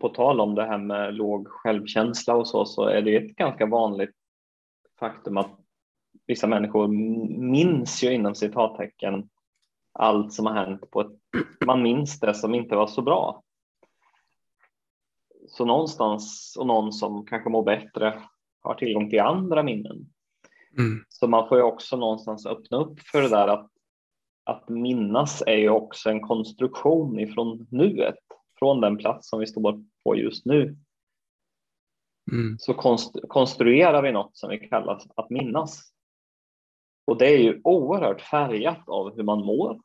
på 0.00 0.08
tal 0.08 0.40
om 0.40 0.54
det 0.54 0.64
här 0.64 0.78
med 0.78 1.14
låg 1.14 1.48
självkänsla 1.48 2.34
och 2.34 2.48
så, 2.48 2.64
så 2.64 2.84
är 2.84 3.02
det 3.02 3.16
ett 3.16 3.36
ganska 3.36 3.66
vanligt 3.66 4.14
faktum 5.00 5.36
att 5.36 5.60
vissa 6.26 6.46
människor 6.46 6.88
minns 7.38 8.04
ju 8.04 8.12
inom 8.12 8.34
citattecken 8.34 9.28
allt 9.92 10.32
som 10.32 10.46
har 10.46 10.54
hänt 10.54 10.90
på 10.90 11.00
ett, 11.00 11.12
man 11.66 11.82
minns 11.82 12.20
det 12.20 12.34
som 12.34 12.54
inte 12.54 12.76
var 12.76 12.86
så 12.86 13.02
bra. 13.02 13.42
Så 15.48 15.64
någonstans 15.64 16.56
och 16.58 16.66
någon 16.66 16.92
som 16.92 17.26
kanske 17.26 17.50
mår 17.50 17.62
bättre 17.62 18.22
har 18.60 18.74
tillgång 18.74 19.10
till 19.10 19.20
andra 19.20 19.62
minnen. 19.62 20.06
Mm. 20.78 21.04
Så 21.08 21.28
man 21.28 21.48
får 21.48 21.58
ju 21.58 21.64
också 21.64 21.96
någonstans 21.96 22.46
öppna 22.46 22.78
upp 22.78 23.00
för 23.00 23.22
det 23.22 23.28
där 23.28 23.48
att, 23.48 23.70
att 24.44 24.68
minnas 24.68 25.42
är 25.46 25.56
ju 25.56 25.68
också 25.68 26.10
en 26.10 26.20
konstruktion 26.20 27.18
ifrån 27.18 27.66
nuet 27.70 28.18
från 28.60 28.80
den 28.80 28.96
plats 28.96 29.28
som 29.28 29.40
vi 29.40 29.46
står 29.46 29.84
på 30.04 30.16
just 30.16 30.46
nu 30.46 30.76
mm. 32.32 32.58
så 32.58 32.74
konst, 32.74 33.16
konstruerar 33.28 34.02
vi 34.02 34.12
något 34.12 34.36
som 34.36 34.50
vi 34.50 34.58
kallar 34.58 35.02
att 35.16 35.30
minnas. 35.30 35.92
Och 37.06 37.18
det 37.18 37.26
är 37.26 37.38
ju 37.38 37.60
oerhört 37.64 38.20
färgat 38.20 38.88
av 38.88 39.16
hur 39.16 39.22
man 39.22 39.44
mår 39.44 39.80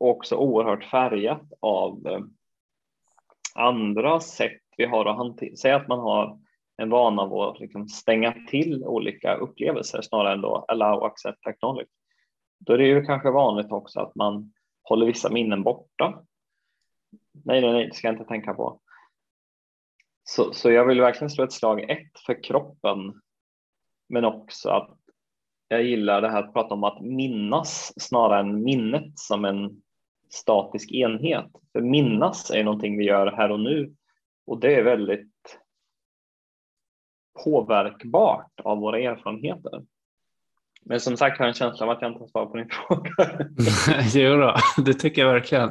och 0.00 0.08
också 0.10 0.36
oerhört 0.36 0.84
färgat 0.84 1.52
av 1.60 2.06
eh, 2.06 2.20
andra 3.54 4.20
sätt 4.20 4.62
vi 4.76 4.84
har 4.84 5.06
att 5.06 5.16
hantera. 5.16 5.56
Säg 5.56 5.72
att 5.72 5.88
man 5.88 5.98
har 5.98 6.38
en 6.76 6.90
vana 6.90 7.22
av 7.22 7.34
att 7.34 7.60
liksom 7.60 7.88
stänga 7.88 8.32
till 8.48 8.84
olika 8.84 9.34
upplevelser 9.34 10.02
snarare 10.02 10.32
än 10.32 10.40
då 10.40 10.64
allow, 10.68 11.04
accept, 11.04 11.46
acknowledge. 11.46 11.90
Då 12.58 12.72
är 12.72 12.78
det 12.78 12.86
ju 12.86 13.04
kanske 13.04 13.30
vanligt 13.30 13.72
också 13.72 14.00
att 14.00 14.14
man 14.14 14.52
håller 14.82 15.06
vissa 15.06 15.30
minnen 15.30 15.62
borta 15.62 16.24
nej, 17.44 17.60
nej, 17.60 17.72
nej, 17.72 17.86
det 17.86 17.94
ska 17.94 18.08
jag 18.08 18.14
inte 18.14 18.28
tänka 18.28 18.54
på. 18.54 18.80
Så, 20.24 20.52
så 20.52 20.70
jag 20.70 20.86
vill 20.86 21.00
verkligen 21.00 21.30
slå 21.30 21.44
ett 21.44 21.52
slag 21.52 21.90
ett 21.90 22.20
för 22.26 22.42
kroppen, 22.42 23.20
men 24.08 24.24
också 24.24 24.70
att 24.70 24.96
jag 25.68 25.82
gillar 25.82 26.22
det 26.22 26.30
här 26.30 26.42
att 26.42 26.52
prata 26.52 26.74
om 26.74 26.84
att 26.84 27.00
minnas 27.00 27.92
snarare 27.96 28.40
än 28.40 28.62
minnet 28.62 29.18
som 29.18 29.44
en 29.44 29.82
statisk 30.30 30.92
enhet. 30.92 31.50
För 31.72 31.80
minnas 31.80 32.50
är 32.50 32.64
någonting 32.64 32.98
vi 32.98 33.04
gör 33.04 33.32
här 33.32 33.50
och 33.50 33.60
nu 33.60 33.94
och 34.46 34.60
det 34.60 34.74
är 34.74 34.82
väldigt 34.82 35.58
påverkbart 37.44 38.60
av 38.64 38.78
våra 38.78 38.98
erfarenheter. 38.98 39.84
Men 40.82 41.00
som 41.00 41.16
sagt 41.16 41.38
har 41.38 41.44
jag 41.44 41.48
en 41.48 41.54
känsla 41.54 41.86
av 41.86 41.92
att 41.92 42.02
jag 42.02 42.10
inte 42.10 42.20
har 42.20 42.28
svarat 42.28 42.50
på 42.50 42.56
din 42.56 42.68
fråga. 42.88 43.38
jo 44.14 44.36
då, 44.36 44.56
det 44.84 44.94
tycker 44.94 45.22
jag 45.22 45.32
verkligen. 45.32 45.70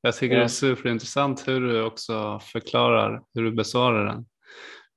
Jag 0.00 0.16
tycker 0.16 0.34
ja. 0.34 0.40
det 0.40 0.44
är 0.44 0.48
superintressant 0.48 1.48
hur 1.48 1.60
du 1.60 1.82
också 1.82 2.40
förklarar 2.52 3.22
hur 3.34 3.42
du 3.42 3.52
besvarar 3.52 4.06
den. 4.06 4.26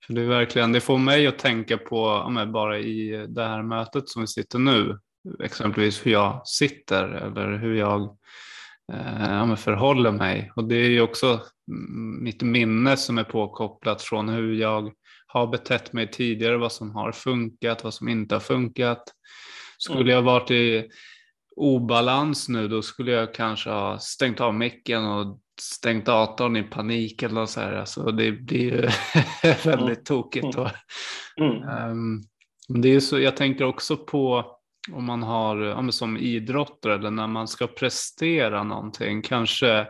För 0.05 0.13
det, 0.13 0.21
är 0.21 0.25
verkligen, 0.25 0.71
det 0.71 0.81
får 0.81 0.97
mig 0.97 1.27
att 1.27 1.39
tänka 1.39 1.77
på, 1.77 2.31
bara 2.53 2.79
i 2.79 3.25
det 3.29 3.43
här 3.43 3.63
mötet 3.63 4.09
som 4.09 4.21
vi 4.21 4.27
sitter 4.27 4.59
nu, 4.59 4.99
exempelvis 5.43 6.05
hur 6.05 6.11
jag 6.11 6.47
sitter 6.47 7.03
eller 7.03 7.57
hur 7.57 7.75
jag 7.75 8.01
eh, 8.93 9.55
förhåller 9.55 10.11
mig. 10.11 10.51
Och 10.55 10.63
det 10.63 10.75
är 10.75 10.89
ju 10.89 11.01
också 11.01 11.41
mitt 12.21 12.41
minne 12.41 12.97
som 12.97 13.17
är 13.17 13.23
påkopplat 13.23 14.01
från 14.01 14.29
hur 14.29 14.53
jag 14.53 14.91
har 15.27 15.47
betett 15.47 15.93
mig 15.93 16.11
tidigare, 16.11 16.57
vad 16.57 16.71
som 16.71 16.91
har 16.91 17.11
funkat, 17.11 17.83
vad 17.83 17.93
som 17.93 18.07
inte 18.07 18.35
har 18.35 18.39
funkat. 18.39 19.03
Skulle 19.77 20.01
mm. 20.01 20.13
jag 20.13 20.21
varit 20.21 20.51
i 20.51 20.89
obalans 21.55 22.49
nu, 22.49 22.67
då 22.67 22.81
skulle 22.81 23.11
jag 23.11 23.33
kanske 23.33 23.69
ha 23.69 23.99
stängt 23.99 24.41
av 24.41 24.53
micken 24.53 25.05
och 25.05 25.39
stängt 25.61 26.05
datorn 26.05 26.55
i 26.55 26.63
panik 26.63 27.23
eller 27.23 27.45
så 27.45 27.59
här. 27.59 27.73
Alltså 27.73 28.11
det 28.11 28.31
blir 28.31 28.59
ju 28.59 28.89
väldigt 29.63 29.73
mm. 29.73 30.03
tokigt. 30.03 30.53
Då. 30.53 30.69
Um, 31.39 32.23
det 32.67 32.89
är 32.89 32.99
så, 32.99 33.19
jag 33.19 33.37
tänker 33.37 33.65
också 33.65 33.97
på 33.97 34.45
om 34.91 35.05
man 35.05 35.23
har, 35.23 35.57
ja, 35.57 35.91
som 35.91 36.17
idrottare 36.17 36.95
eller 36.95 37.11
när 37.11 37.27
man 37.27 37.47
ska 37.47 37.67
prestera 37.67 38.63
någonting, 38.63 39.21
kanske 39.21 39.87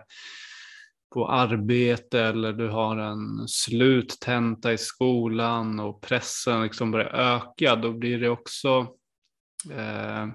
på 1.13 1.27
arbete 1.27 2.21
eller 2.21 2.53
du 2.53 2.69
har 2.69 2.97
en 2.97 3.47
sluttenta 3.47 4.73
i 4.73 4.77
skolan 4.77 5.79
och 5.79 6.01
pressen 6.01 6.63
liksom 6.63 6.91
börjar 6.91 7.09
öka, 7.09 7.75
då 7.75 7.91
blir 7.91 8.19
det 8.19 8.29
också 8.29 8.87
eh, 9.71 10.27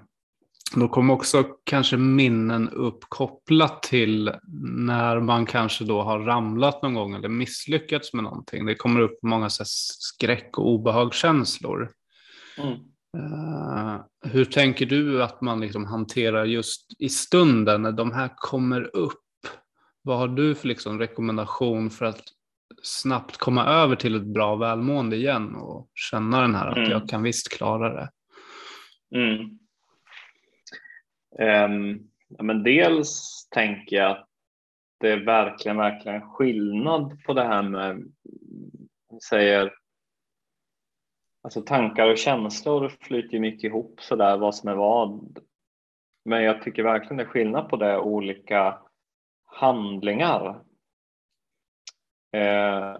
då 0.74 0.88
kommer 0.88 1.14
också 1.14 1.44
kanske 1.64 1.96
minnen 1.96 2.68
upp 2.68 3.04
kopplat 3.08 3.82
till 3.82 4.32
när 4.76 5.20
man 5.20 5.46
kanske 5.46 5.84
då 5.84 6.02
har 6.02 6.18
ramlat 6.18 6.82
någon 6.82 6.94
gång 6.94 7.14
eller 7.14 7.28
misslyckats 7.28 8.12
med 8.12 8.24
någonting. 8.24 8.66
Det 8.66 8.74
kommer 8.74 9.00
upp 9.00 9.18
många 9.22 9.50
så 9.50 9.62
skräck 9.66 10.58
och 10.58 10.68
obehagskänslor. 10.68 11.90
Mm. 12.58 12.72
Uh, 13.16 14.00
hur 14.22 14.44
tänker 14.44 14.86
du 14.86 15.22
att 15.22 15.40
man 15.40 15.60
liksom 15.60 15.84
hanterar 15.84 16.44
just 16.44 16.86
i 16.98 17.08
stunden 17.08 17.82
när 17.82 17.92
de 17.92 18.12
här 18.12 18.30
kommer 18.36 18.96
upp? 18.96 19.22
Vad 20.02 20.18
har 20.18 20.28
du 20.28 20.54
för 20.54 20.68
liksom 20.68 20.98
rekommendation 20.98 21.90
för 21.90 22.04
att 22.04 22.22
snabbt 22.82 23.36
komma 23.36 23.64
över 23.64 23.96
till 23.96 24.14
ett 24.14 24.26
bra 24.26 24.56
välmående 24.56 25.16
igen 25.16 25.54
och 25.54 25.90
känna 25.94 26.40
den 26.40 26.54
här 26.54 26.66
att 26.66 26.76
mm. 26.76 26.90
jag 26.90 27.08
kan 27.08 27.22
visst 27.22 27.52
klara 27.52 27.94
det? 27.94 28.10
Mm. 29.14 29.58
Um, 31.38 32.10
ja, 32.28 32.42
men 32.42 32.62
dels 32.62 33.46
tänker 33.50 33.96
jag 33.96 34.10
att 34.10 34.28
det 34.98 35.10
är 35.10 35.24
verkligen, 35.24 35.76
verkligen 35.76 36.30
skillnad 36.30 37.24
på 37.24 37.32
det 37.32 37.44
här 37.44 37.62
med, 37.62 38.12
säger, 39.28 39.74
alltså 41.42 41.62
tankar 41.62 42.10
och 42.10 42.18
känslor 42.18 42.88
flyter 42.88 43.38
mycket 43.38 43.64
ihop 43.64 44.00
så 44.00 44.16
där 44.16 44.36
vad 44.36 44.54
som 44.54 44.68
är 44.68 44.74
vad. 44.74 45.38
Men 46.24 46.42
jag 46.42 46.62
tycker 46.62 46.82
verkligen 46.82 47.16
det 47.16 47.22
är 47.22 47.28
skillnad 47.28 47.68
på 47.68 47.76
det 47.76 47.98
olika 47.98 48.78
handlingar. 49.44 50.62
Eh, 52.32 52.96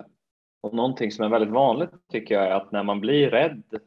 och 0.61 0.75
någonting 0.75 1.13
som 1.13 1.25
är 1.25 1.29
väldigt 1.29 1.55
vanligt 1.55 1.91
tycker 2.09 2.35
jag 2.35 2.47
är 2.47 2.51
att 2.51 2.73
när 2.73 2.83
man 2.83 3.01
blir 3.01 3.31
rädd 3.31 3.81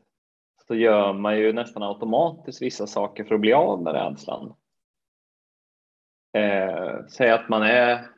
så 0.69 0.75
gör 0.75 1.13
man 1.13 1.37
ju 1.37 1.53
nästan 1.53 1.83
automatiskt 1.83 2.61
vissa 2.61 2.87
saker 2.87 3.23
för 3.23 3.35
att 3.35 3.41
bli 3.41 3.53
av 3.53 3.81
med 3.81 3.93
rädslan. 3.93 4.53
Eh, 6.33 7.05
säg 7.09 7.31
att 7.31 7.49
man 7.49 7.63
är 7.63 8.09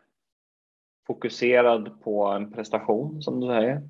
fokuserad 1.08 2.02
på 2.04 2.26
en 2.26 2.52
prestation 2.52 3.22
som 3.22 3.40
du 3.40 3.48
säger. 3.48 3.82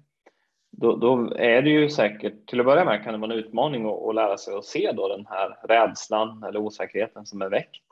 Då, 0.72 0.96
då, 0.96 1.34
är 1.36 1.62
det 1.62 1.70
ju 1.70 1.90
säkert, 1.90 2.50
till 2.50 2.60
att 2.60 2.66
börja 2.66 2.86
med 2.86 3.04
kan 3.04 3.14
det 3.14 3.20
vara 3.20 3.34
en 3.34 3.40
utmaning 3.40 3.86
att, 3.86 4.02
att 4.04 4.16
lära 4.16 4.38
sig 4.38 4.56
att 4.56 4.66
se 4.66 4.92
då 4.92 5.08
den 5.08 5.26
här 5.26 5.58
rädslan 5.68 6.44
eller 6.44 6.60
osäkerheten 6.60 7.26
som 7.26 7.42
är 7.42 7.50
väckt. 7.50 7.84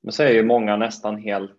Men 0.00 0.12
så 0.12 0.22
är 0.22 0.32
ju 0.32 0.42
många 0.42 0.76
nästan 0.76 1.16
helt 1.16 1.52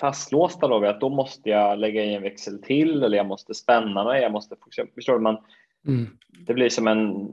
fastlåsta 0.00 0.68
då 0.68 0.78
vid 0.78 0.90
att 0.90 1.00
då 1.00 1.08
måste 1.08 1.50
jag 1.50 1.78
lägga 1.78 2.04
i 2.04 2.14
en 2.14 2.22
växel 2.22 2.62
till 2.62 3.02
eller 3.02 3.16
jag 3.16 3.26
måste 3.26 3.54
spänna 3.54 4.04
mig, 4.04 4.22
jag 4.22 4.32
måste 4.32 4.56
fokusera. 4.56 4.86
Förstår 4.94 5.14
du? 5.14 5.20
Man, 5.20 5.38
Mm. 5.86 6.06
Det 6.46 6.54
blir 6.54 6.68
som 6.68 6.88
en 6.88 7.32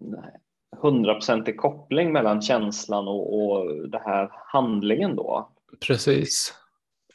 hundraprocentig 0.78 1.58
koppling 1.58 2.12
mellan 2.12 2.42
känslan 2.42 3.08
och, 3.08 3.44
och 3.44 3.90
det 3.90 4.02
här 4.06 4.30
handlingen 4.32 5.16
då. 5.16 5.50
Precis. 5.88 6.54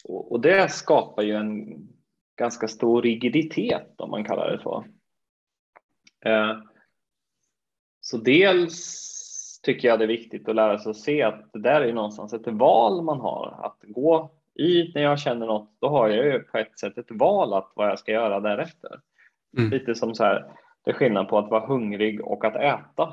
Och, 0.04 0.32
och, 0.32 0.40
det 0.40 0.72
skapar 0.72 1.22
ju 1.22 1.34
en 1.34 1.88
ganska 2.36 2.68
stor 2.68 3.02
rigiditet 3.02 3.94
om 4.00 4.10
man 4.10 4.24
kallar 4.24 4.50
det 4.50 4.62
så. 4.62 4.84
Eh, 6.24 6.58
så 8.00 8.16
dels 8.16 9.04
tycker 9.62 9.88
jag 9.88 9.98
det 9.98 10.04
är 10.04 10.08
viktigt 10.08 10.48
att 10.48 10.54
lära 10.54 10.78
sig 10.78 10.90
att 10.90 10.96
se 10.96 11.22
att 11.22 11.52
det 11.52 11.58
där 11.58 11.80
är 11.80 11.92
någonstans 11.92 12.32
ett 12.32 12.46
val 12.46 13.02
man 13.02 13.20
har 13.20 13.60
att 13.62 13.78
gå 13.82 14.30
i 14.54 14.92
när 14.94 15.02
jag 15.02 15.20
känner 15.20 15.46
något. 15.46 15.70
Då 15.78 15.88
har 15.88 16.08
jag 16.08 16.26
ju 16.26 16.38
på 16.38 16.58
ett 16.58 16.78
sätt 16.78 16.98
ett 16.98 17.10
val 17.10 17.52
att 17.52 17.72
vad 17.74 17.88
jag 17.88 17.98
ska 17.98 18.12
göra 18.12 18.40
därefter. 18.40 19.00
Mm. 19.58 19.70
Lite 19.70 19.94
som 19.94 20.14
så 20.14 20.24
här 20.24 20.44
det 20.88 20.92
är 20.92 20.96
skillnad 20.96 21.28
på 21.28 21.38
att 21.38 21.50
vara 21.50 21.66
hungrig 21.66 22.24
och 22.24 22.44
att 22.44 22.56
äta. 22.56 23.12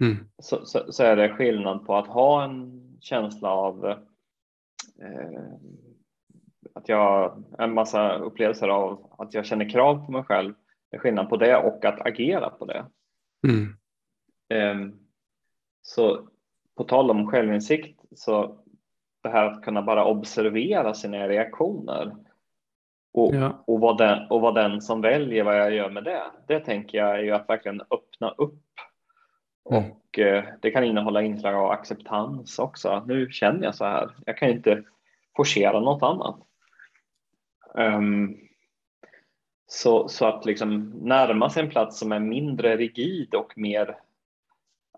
Mm. 0.00 0.16
Så, 0.38 0.66
så, 0.66 0.92
så, 0.92 1.02
är 1.02 1.16
det 1.16 1.28
skillnad 1.28 1.86
på 1.86 1.96
att 1.96 2.06
ha 2.06 2.44
en 2.44 2.82
känsla 3.00 3.50
av 3.50 3.86
eh, 5.02 5.42
att 6.74 6.88
jag, 6.88 7.44
en 7.58 7.74
massa 7.74 8.14
upplevelser 8.14 8.68
av 8.68 9.14
att 9.18 9.34
jag 9.34 9.46
känner 9.46 9.70
krav 9.70 10.06
på 10.06 10.12
mig 10.12 10.22
själv. 10.22 10.54
Det 10.90 10.96
är 10.96 11.00
skillnad 11.00 11.28
på 11.28 11.36
det 11.36 11.56
och 11.56 11.84
att 11.84 12.06
agera 12.06 12.50
på 12.50 12.64
det. 12.64 12.86
Mm. 13.48 13.76
Eh, 14.48 14.94
så 15.82 16.28
på 16.76 16.84
tal 16.84 17.10
om 17.10 17.26
självinsikt 17.26 18.00
så 18.14 18.60
det 19.22 19.28
här 19.28 19.44
att 19.44 19.62
kunna 19.62 19.82
bara 19.82 20.04
observera 20.04 20.94
sina 20.94 21.28
reaktioner 21.28 22.16
och, 23.12 23.34
ja. 23.34 23.64
och, 23.66 23.80
vara 23.80 23.94
den, 23.94 24.26
och 24.30 24.40
vara 24.40 24.68
den 24.68 24.80
som 24.80 25.00
väljer 25.00 25.44
vad 25.44 25.58
jag 25.58 25.74
gör 25.74 25.90
med 25.90 26.04
det. 26.04 26.22
Det 26.46 26.60
tänker 26.60 26.98
jag 26.98 27.10
är 27.10 27.22
ju 27.22 27.30
att 27.30 27.48
verkligen 27.48 27.80
öppna 27.80 28.30
upp. 28.30 28.62
Mm. 29.70 29.90
Och 29.90 30.18
eh, 30.18 30.44
det 30.62 30.70
kan 30.70 30.84
innehålla 30.84 31.22
inslag 31.22 31.54
av 31.54 31.70
acceptans 31.70 32.58
också. 32.58 33.04
Nu 33.06 33.30
känner 33.30 33.64
jag 33.64 33.74
så 33.74 33.84
här. 33.84 34.10
Jag 34.26 34.38
kan 34.38 34.48
inte 34.48 34.82
forcera 35.36 35.80
något 35.80 36.02
annat. 36.02 36.36
Um, 37.74 38.38
så, 39.66 40.08
så 40.08 40.26
att 40.26 40.44
liksom 40.44 40.90
närma 41.02 41.50
sig 41.50 41.62
en 41.62 41.70
plats 41.70 41.98
som 41.98 42.12
är 42.12 42.20
mindre 42.20 42.76
rigid 42.76 43.34
och 43.34 43.52
mer 43.56 43.98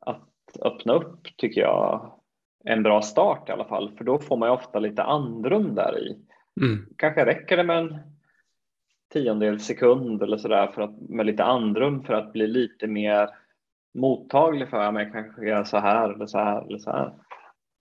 att 0.00 0.28
öppna 0.60 0.92
upp 0.92 1.36
tycker 1.36 1.60
jag 1.60 2.12
är 2.64 2.72
en 2.72 2.82
bra 2.82 3.02
start 3.02 3.48
i 3.48 3.52
alla 3.52 3.64
fall. 3.64 3.96
För 3.96 4.04
då 4.04 4.18
får 4.18 4.36
man 4.36 4.48
ju 4.48 4.52
ofta 4.52 4.78
lite 4.78 5.02
andrum 5.02 5.74
där 5.74 5.98
i. 5.98 6.18
Mm. 6.60 6.86
Kanske 6.96 7.26
räcker 7.26 7.56
det 7.56 7.64
med 7.64 7.78
en 7.78 7.98
tiondel 9.12 9.60
sekund 9.60 10.22
eller 10.22 10.36
sådär 10.36 10.66
för 10.66 10.82
att, 10.82 11.00
med 11.00 11.26
lite 11.26 11.44
andrum 11.44 12.02
för 12.04 12.14
att 12.14 12.32
bli 12.32 12.46
lite 12.46 12.86
mer 12.86 13.30
mottaglig 13.94 14.68
för 14.68 14.76
att 14.76 14.94
jag 14.94 15.12
kanske 15.12 15.46
göra 15.46 15.64
så 15.64 15.78
här 15.78 16.10
eller 16.10 16.26
så 16.26 16.38
här 16.38 16.62
eller 16.62 16.78
så 16.78 16.90
här. 16.90 17.12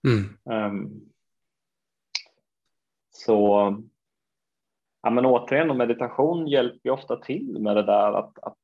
Mm. 0.08 0.66
Um, 0.66 1.10
så 3.10 3.76
ja, 5.02 5.10
men 5.10 5.26
återigen, 5.26 5.70
och 5.70 5.76
meditation 5.76 6.48
hjälper 6.48 6.88
ju 6.88 6.90
ofta 6.90 7.16
till 7.16 7.58
med 7.60 7.76
det 7.76 7.82
där 7.82 8.12
att, 8.12 8.38
att 8.38 8.58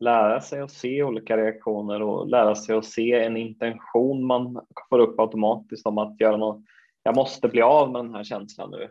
lära 0.00 0.40
sig 0.40 0.60
att 0.60 0.70
se 0.70 1.02
olika 1.02 1.36
reaktioner 1.36 2.02
och 2.02 2.28
lära 2.28 2.54
sig 2.54 2.76
att 2.76 2.84
se 2.84 3.12
en 3.12 3.36
intention 3.36 4.24
man 4.24 4.60
får 4.88 4.98
upp 4.98 5.20
automatiskt 5.20 5.86
om 5.86 5.98
att 5.98 6.20
göra 6.20 6.36
något 6.36 6.64
jag 7.08 7.16
måste 7.16 7.48
bli 7.48 7.62
av 7.62 7.92
med 7.92 8.04
den 8.04 8.14
här 8.14 8.24
känslan 8.24 8.70
nu. 8.70 8.90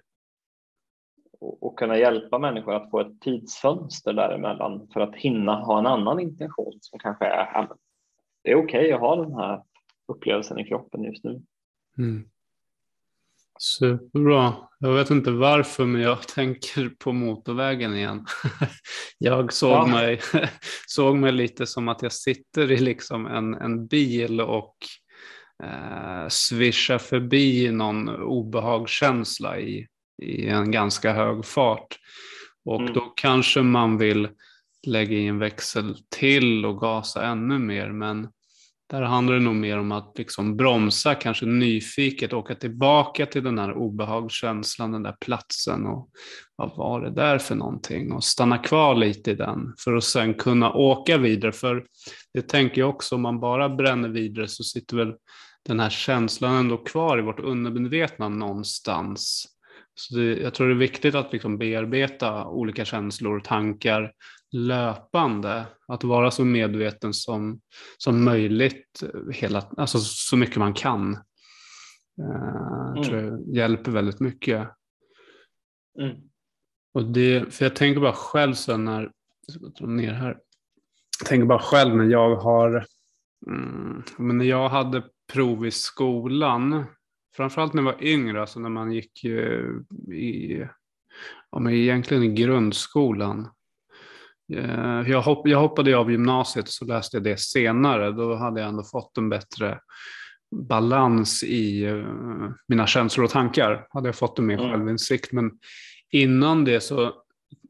Och, 1.39 1.63
och 1.63 1.80
kunna 1.80 1.97
hjälpa 1.97 2.39
människor 2.39 2.73
att 2.73 2.91
få 2.91 2.99
ett 2.99 3.21
tidsfönster 3.21 4.13
däremellan 4.13 4.88
för 4.93 4.99
att 4.99 5.15
hinna 5.15 5.56
ha 5.56 5.80
en 5.80 5.86
annan 5.86 6.19
intention 6.19 6.77
som 6.82 6.99
kanske 6.99 7.25
är 7.25 7.67
det 8.43 8.51
är 8.51 8.56
okej 8.56 8.80
okay 8.80 8.91
att 8.91 8.99
ha 8.99 9.15
den 9.15 9.34
här 9.34 9.62
upplevelsen 10.08 10.60
i 10.60 10.63
kroppen 10.63 11.03
just 11.03 11.23
nu. 11.23 11.41
Mm. 11.97 12.30
Superbra. 13.60 14.53
Jag 14.80 14.93
vet 14.93 15.10
inte 15.10 15.32
varför, 15.32 15.86
men 15.86 16.01
jag 16.01 16.21
tänker 16.27 16.89
på 16.89 17.12
motorvägen 17.12 17.95
igen. 17.95 18.25
Jag 19.17 19.53
såg, 19.53 19.71
ja. 19.71 19.88
mig, 19.88 20.19
såg 20.88 21.17
mig 21.17 21.32
lite 21.32 21.67
som 21.67 21.88
att 21.88 22.01
jag 22.01 22.13
sitter 22.13 22.71
i 22.71 22.77
liksom 22.77 23.25
en, 23.25 23.53
en 23.53 23.88
bil 23.88 24.41
och 24.41 24.75
eh, 25.63 26.28
svischar 26.30 26.98
förbi 26.98 27.72
någon 27.72 28.10
obehagskänsla 28.10 29.60
i, 29.60 29.88
i 30.22 30.48
en 30.48 30.72
ganska 30.72 31.13
hög 31.13 31.46
fart. 31.46 32.00
Och 32.65 32.82
mm. 32.82 32.93
då 32.93 33.02
kanske 33.02 33.62
man 33.62 33.98
vill 33.98 34.30
lägga 34.88 35.17
in 35.17 35.39
växel 35.39 35.98
till 36.10 36.65
och 36.65 36.80
gasa 36.80 37.26
ännu 37.26 37.60
mer. 37.60 37.91
Men 37.91 38.28
där 38.89 39.02
handlar 39.02 39.34
det 39.34 39.41
nog 39.41 39.56
mer 39.56 39.80
om 39.80 39.91
att 39.91 40.13
liksom 40.17 40.58
bromsa, 40.58 41.15
kanske 41.15 41.46
nyfiket, 41.46 42.34
åka 42.34 42.56
tillbaka 42.56 43.26
till 43.26 43.43
den 43.43 43.60
här 43.60 43.74
obehagskänslan, 43.74 44.91
den 44.91 45.04
där 45.04 45.15
platsen 45.22 45.86
och 45.86 46.10
vad 46.56 46.78
var 46.78 47.02
det 47.02 47.12
där 47.12 47.38
för 47.38 47.56
någonting 47.56 48.12
och 48.12 48.24
stanna 48.24 48.58
kvar 48.58 48.96
lite 48.96 49.32
i 49.32 49.36
den 49.36 49.74
för 49.80 49.93
att 49.93 50.04
sen 50.04 50.34
kunna 50.34 50.74
åka 50.74 51.17
vidare. 51.17 51.52
För 51.52 51.86
det 52.34 52.41
tänker 52.41 52.82
jag 52.82 52.89
också, 52.89 53.15
om 53.15 53.22
man 53.22 53.39
bara 53.39 53.70
bränner 53.70 54.10
vidare 54.10 54.48
så 54.48 54.63
sitter 54.63 54.98
väl 54.98 55.13
den 55.67 55.80
här 55.80 55.89
känslan 55.89 56.56
ändå 56.56 56.77
kvar 56.77 57.19
i 57.19 57.21
vårt 57.21 57.39
undermedvetna 57.39 58.30
någonstans. 58.30 59.47
Så 59.95 60.15
det, 60.15 60.38
jag 60.38 60.53
tror 60.53 60.67
det 60.67 60.73
är 60.73 60.77
viktigt 60.77 61.15
att 61.15 61.34
liksom 61.34 61.58
bearbeta 61.58 62.45
olika 62.47 62.86
känslor 62.86 63.38
och 63.38 63.43
tankar 63.43 64.12
löpande. 64.51 65.65
Att 65.88 66.03
vara 66.03 66.32
så 66.32 66.45
medveten 66.45 67.13
som, 67.13 67.62
som 67.97 68.23
möjligt, 68.23 69.03
hela, 69.34 69.62
alltså 69.77 69.99
så 69.99 70.38
mycket 70.38 70.58
man 70.58 70.73
kan. 70.73 71.17
Uh, 72.21 72.91
mm. 72.91 73.03
tror 73.03 73.21
jag 73.21 73.56
hjälper 73.56 73.91
väldigt 73.91 74.19
mycket. 74.19 74.69
Mm. 75.99 76.15
Och 76.93 77.06
det, 77.06 77.53
för 77.53 77.65
jag 77.65 77.75
tänker 77.75 78.01
bara 78.01 78.13
själv 78.13 78.53
sen 78.53 78.86
när, 78.86 79.12
jag 79.80 79.89
ner 79.89 80.13
här. 80.13 80.38
Jag 81.19 81.27
tänker 81.27 81.45
bara 81.45 81.60
själv 81.60 81.95
när 81.95 82.06
jag 82.06 82.36
har, 82.36 82.86
mm, 83.47 84.03
men 84.17 84.38
när 84.38 84.45
jag 84.45 84.69
hade 84.69 85.03
prov 85.34 85.66
i 85.66 85.72
skolan, 85.72 86.86
framförallt 87.36 87.74
när 87.74 87.84
jag 87.84 87.94
var 87.94 88.04
yngre, 88.04 88.42
alltså 88.42 88.60
när 88.60 88.70
man 88.70 88.92
gick 88.92 89.26
i, 90.13 90.68
ja, 91.52 91.60
men 91.60 91.74
egentligen 91.74 92.24
i 92.24 92.34
grundskolan, 92.34 93.50
Eh, 94.54 95.12
jag, 95.12 95.22
hopp, 95.22 95.48
jag 95.48 95.60
hoppade 95.60 95.98
av 95.98 96.12
gymnasiet 96.12 96.70
så 96.70 96.86
läste 96.86 97.18
jag 97.18 97.24
det 97.24 97.40
senare. 97.40 98.12
Då 98.12 98.36
hade 98.36 98.60
jag 98.60 98.70
ändå 98.70 98.84
fått 98.84 99.18
en 99.18 99.30
bättre 99.30 99.80
balans 100.56 101.44
i 101.44 101.88
uh, 101.88 102.52
mina 102.68 102.88
känslor 102.88 103.26
och 103.26 103.32
tankar. 103.32 103.88
Hade 103.90 104.08
jag 104.08 104.16
fått 104.16 104.40
en 104.40 104.46
mer 104.46 104.60
mm. 104.60 104.72
självinsikt. 104.72 105.32
Men 105.32 105.52
innan 106.12 106.66
det 106.66 106.82
så 106.82 107.13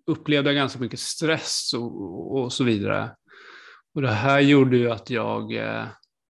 upplevde 0.08 0.50
jag 0.50 0.56
ganska 0.56 0.80
mycket 0.80 1.00
stress 1.00 1.74
och, 1.74 2.38
och 2.38 2.54
så 2.54 2.64
vidare. 2.64 3.10
Och 3.96 4.02
det 4.02 4.12
här 4.12 4.40
gjorde 4.40 4.78
ju 4.78 4.92
att 4.92 5.10
jag, 5.10 5.56
eh, 5.56 5.86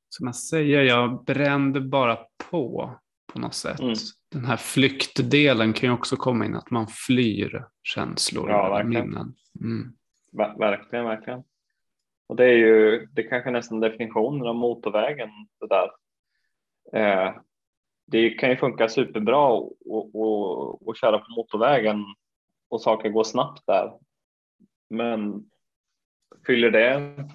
som 0.10 0.26
jag 0.26 0.36
säger, 0.36 0.84
jag 0.84 1.24
brände 1.24 1.82
bara 1.82 2.17
på 2.52 3.00
på 3.34 3.39
något 3.39 3.54
sätt. 3.54 3.80
Mm. 3.80 3.93
Den 4.32 4.45
här 4.45 4.58
flyktdelen 4.58 5.74
kan 5.74 5.89
ju 5.89 5.93
också 5.93 6.15
komma 6.15 6.45
in, 6.45 6.56
att 6.56 6.72
man 6.72 6.88
flyr 6.88 7.65
känslor 7.84 8.50
ja, 8.50 8.80
och 8.80 8.86
minnen. 8.86 9.36
Mm. 9.62 9.93
Verkligen, 10.58 11.06
verkligen. 11.06 11.43
Och 12.28 12.36
det 12.36 12.45
är 12.45 12.58
ju, 12.58 13.08
det 13.12 13.26
är 13.26 13.30
kanske 13.30 13.52
nästan 13.52 13.80
definitionen 13.80 14.48
av 14.48 14.56
motorvägen 14.56 15.30
det 15.60 15.67
där. 15.67 15.91
Eh, 16.93 17.36
det 18.06 18.30
kan 18.30 18.50
ju 18.50 18.58
funka 18.58 18.89
superbra 18.89 19.58
att 20.88 20.98
köra 20.98 21.17
på 21.17 21.32
motorvägen 21.32 22.06
och 22.69 22.82
saker 22.82 23.10
går 23.10 23.24
snabbt 23.24 23.63
där. 23.67 23.93
Men 24.89 25.50
fyller 26.45 26.72
det 26.72 27.30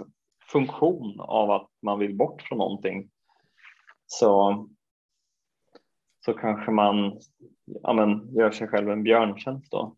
funktion 0.46 1.20
av 1.20 1.50
att 1.50 1.70
man 1.82 1.98
vill 1.98 2.16
bort 2.16 2.42
från 2.42 2.58
någonting 2.58 3.10
så, 4.06 4.66
så 6.24 6.34
kanske 6.34 6.70
man 6.70 7.20
ja, 7.64 7.92
men, 7.92 8.34
gör 8.36 8.50
sig 8.50 8.68
själv 8.68 8.90
en 8.90 9.02
björntjänst 9.02 9.70
då. 9.70 9.96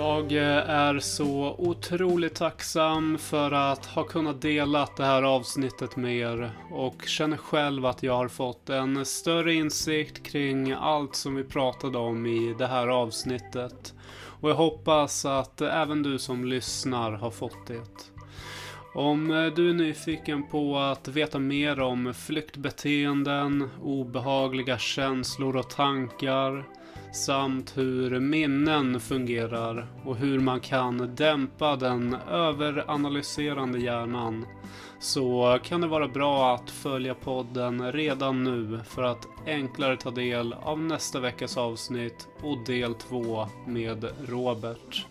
Jag 0.00 0.32
eh, 0.32 0.70
är 0.70 0.98
så 0.98 1.54
otroligt 1.58 2.34
tacksam 2.34 3.18
för 3.18 3.52
att 3.52 3.86
ha 3.86 4.04
kunnat 4.04 4.42
dela 4.42 4.88
det 4.96 5.04
här 5.04 5.22
avsnittet 5.22 5.96
med 5.96 6.16
er 6.16 6.50
och 6.70 7.02
känner 7.06 7.36
själv 7.36 7.86
att 7.86 8.02
jag 8.02 8.16
har 8.16 8.28
fått 8.28 8.70
en 8.70 9.04
större 9.04 9.54
insikt 9.54 10.22
kring 10.22 10.72
allt 10.72 11.14
som 11.16 11.34
vi 11.34 11.44
pratade 11.44 11.98
om 11.98 12.26
i 12.26 12.54
det 12.58 12.66
här 12.66 12.88
avsnittet. 12.88 13.94
Och 14.40 14.50
jag 14.50 14.54
hoppas 14.54 15.24
att 15.24 15.60
även 15.60 16.02
du 16.02 16.18
som 16.18 16.44
lyssnar 16.44 17.12
har 17.12 17.30
fått 17.30 17.66
det. 17.66 18.10
Om 18.94 19.30
eh, 19.30 19.46
du 19.46 19.70
är 19.70 19.74
nyfiken 19.74 20.42
på 20.48 20.78
att 20.78 21.08
veta 21.08 21.38
mer 21.38 21.80
om 21.80 22.14
flyktbeteenden, 22.14 23.70
obehagliga 23.82 24.78
känslor 24.78 25.56
och 25.56 25.70
tankar 25.70 26.64
samt 27.12 27.78
hur 27.78 28.20
minnen 28.20 29.00
fungerar 29.00 29.86
och 30.04 30.16
hur 30.16 30.40
man 30.40 30.60
kan 30.60 31.14
dämpa 31.14 31.76
den 31.76 32.16
överanalyserande 32.30 33.78
hjärnan 33.78 34.46
så 35.00 35.58
kan 35.62 35.80
det 35.80 35.86
vara 35.86 36.08
bra 36.08 36.54
att 36.54 36.70
följa 36.70 37.14
podden 37.14 37.92
redan 37.92 38.44
nu 38.44 38.80
för 38.84 39.02
att 39.02 39.26
enklare 39.46 39.96
ta 39.96 40.10
del 40.10 40.52
av 40.52 40.80
nästa 40.80 41.20
veckas 41.20 41.56
avsnitt 41.56 42.28
och 42.42 42.64
del 42.66 42.94
2 42.94 43.46
med 43.66 44.06
Robert. 44.28 45.06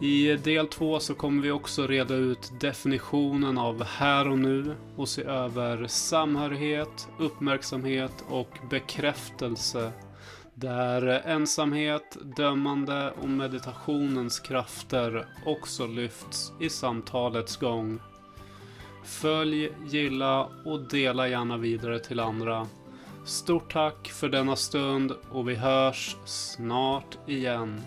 I 0.00 0.36
del 0.36 0.66
2 0.66 1.00
så 1.00 1.14
kommer 1.14 1.42
vi 1.42 1.50
också 1.50 1.86
reda 1.86 2.14
ut 2.14 2.52
definitionen 2.60 3.58
av 3.58 3.84
här 3.84 4.28
och 4.28 4.38
nu 4.38 4.74
och 4.96 5.08
se 5.08 5.22
över 5.22 5.86
samhörighet, 5.86 7.08
uppmärksamhet 7.18 8.24
och 8.28 8.58
bekräftelse 8.70 9.92
där 10.60 11.22
ensamhet, 11.26 12.16
dömande 12.36 13.10
och 13.10 13.28
meditationens 13.28 14.40
krafter 14.40 15.26
också 15.46 15.86
lyfts 15.86 16.52
i 16.60 16.68
samtalets 16.68 17.56
gång. 17.56 18.00
Följ, 19.04 19.72
gilla 19.86 20.44
och 20.64 20.80
dela 20.80 21.28
gärna 21.28 21.56
vidare 21.56 21.98
till 21.98 22.20
andra. 22.20 22.66
Stort 23.24 23.72
tack 23.72 24.08
för 24.08 24.28
denna 24.28 24.56
stund 24.56 25.12
och 25.30 25.48
vi 25.48 25.54
hörs 25.54 26.16
snart 26.24 27.18
igen. 27.26 27.80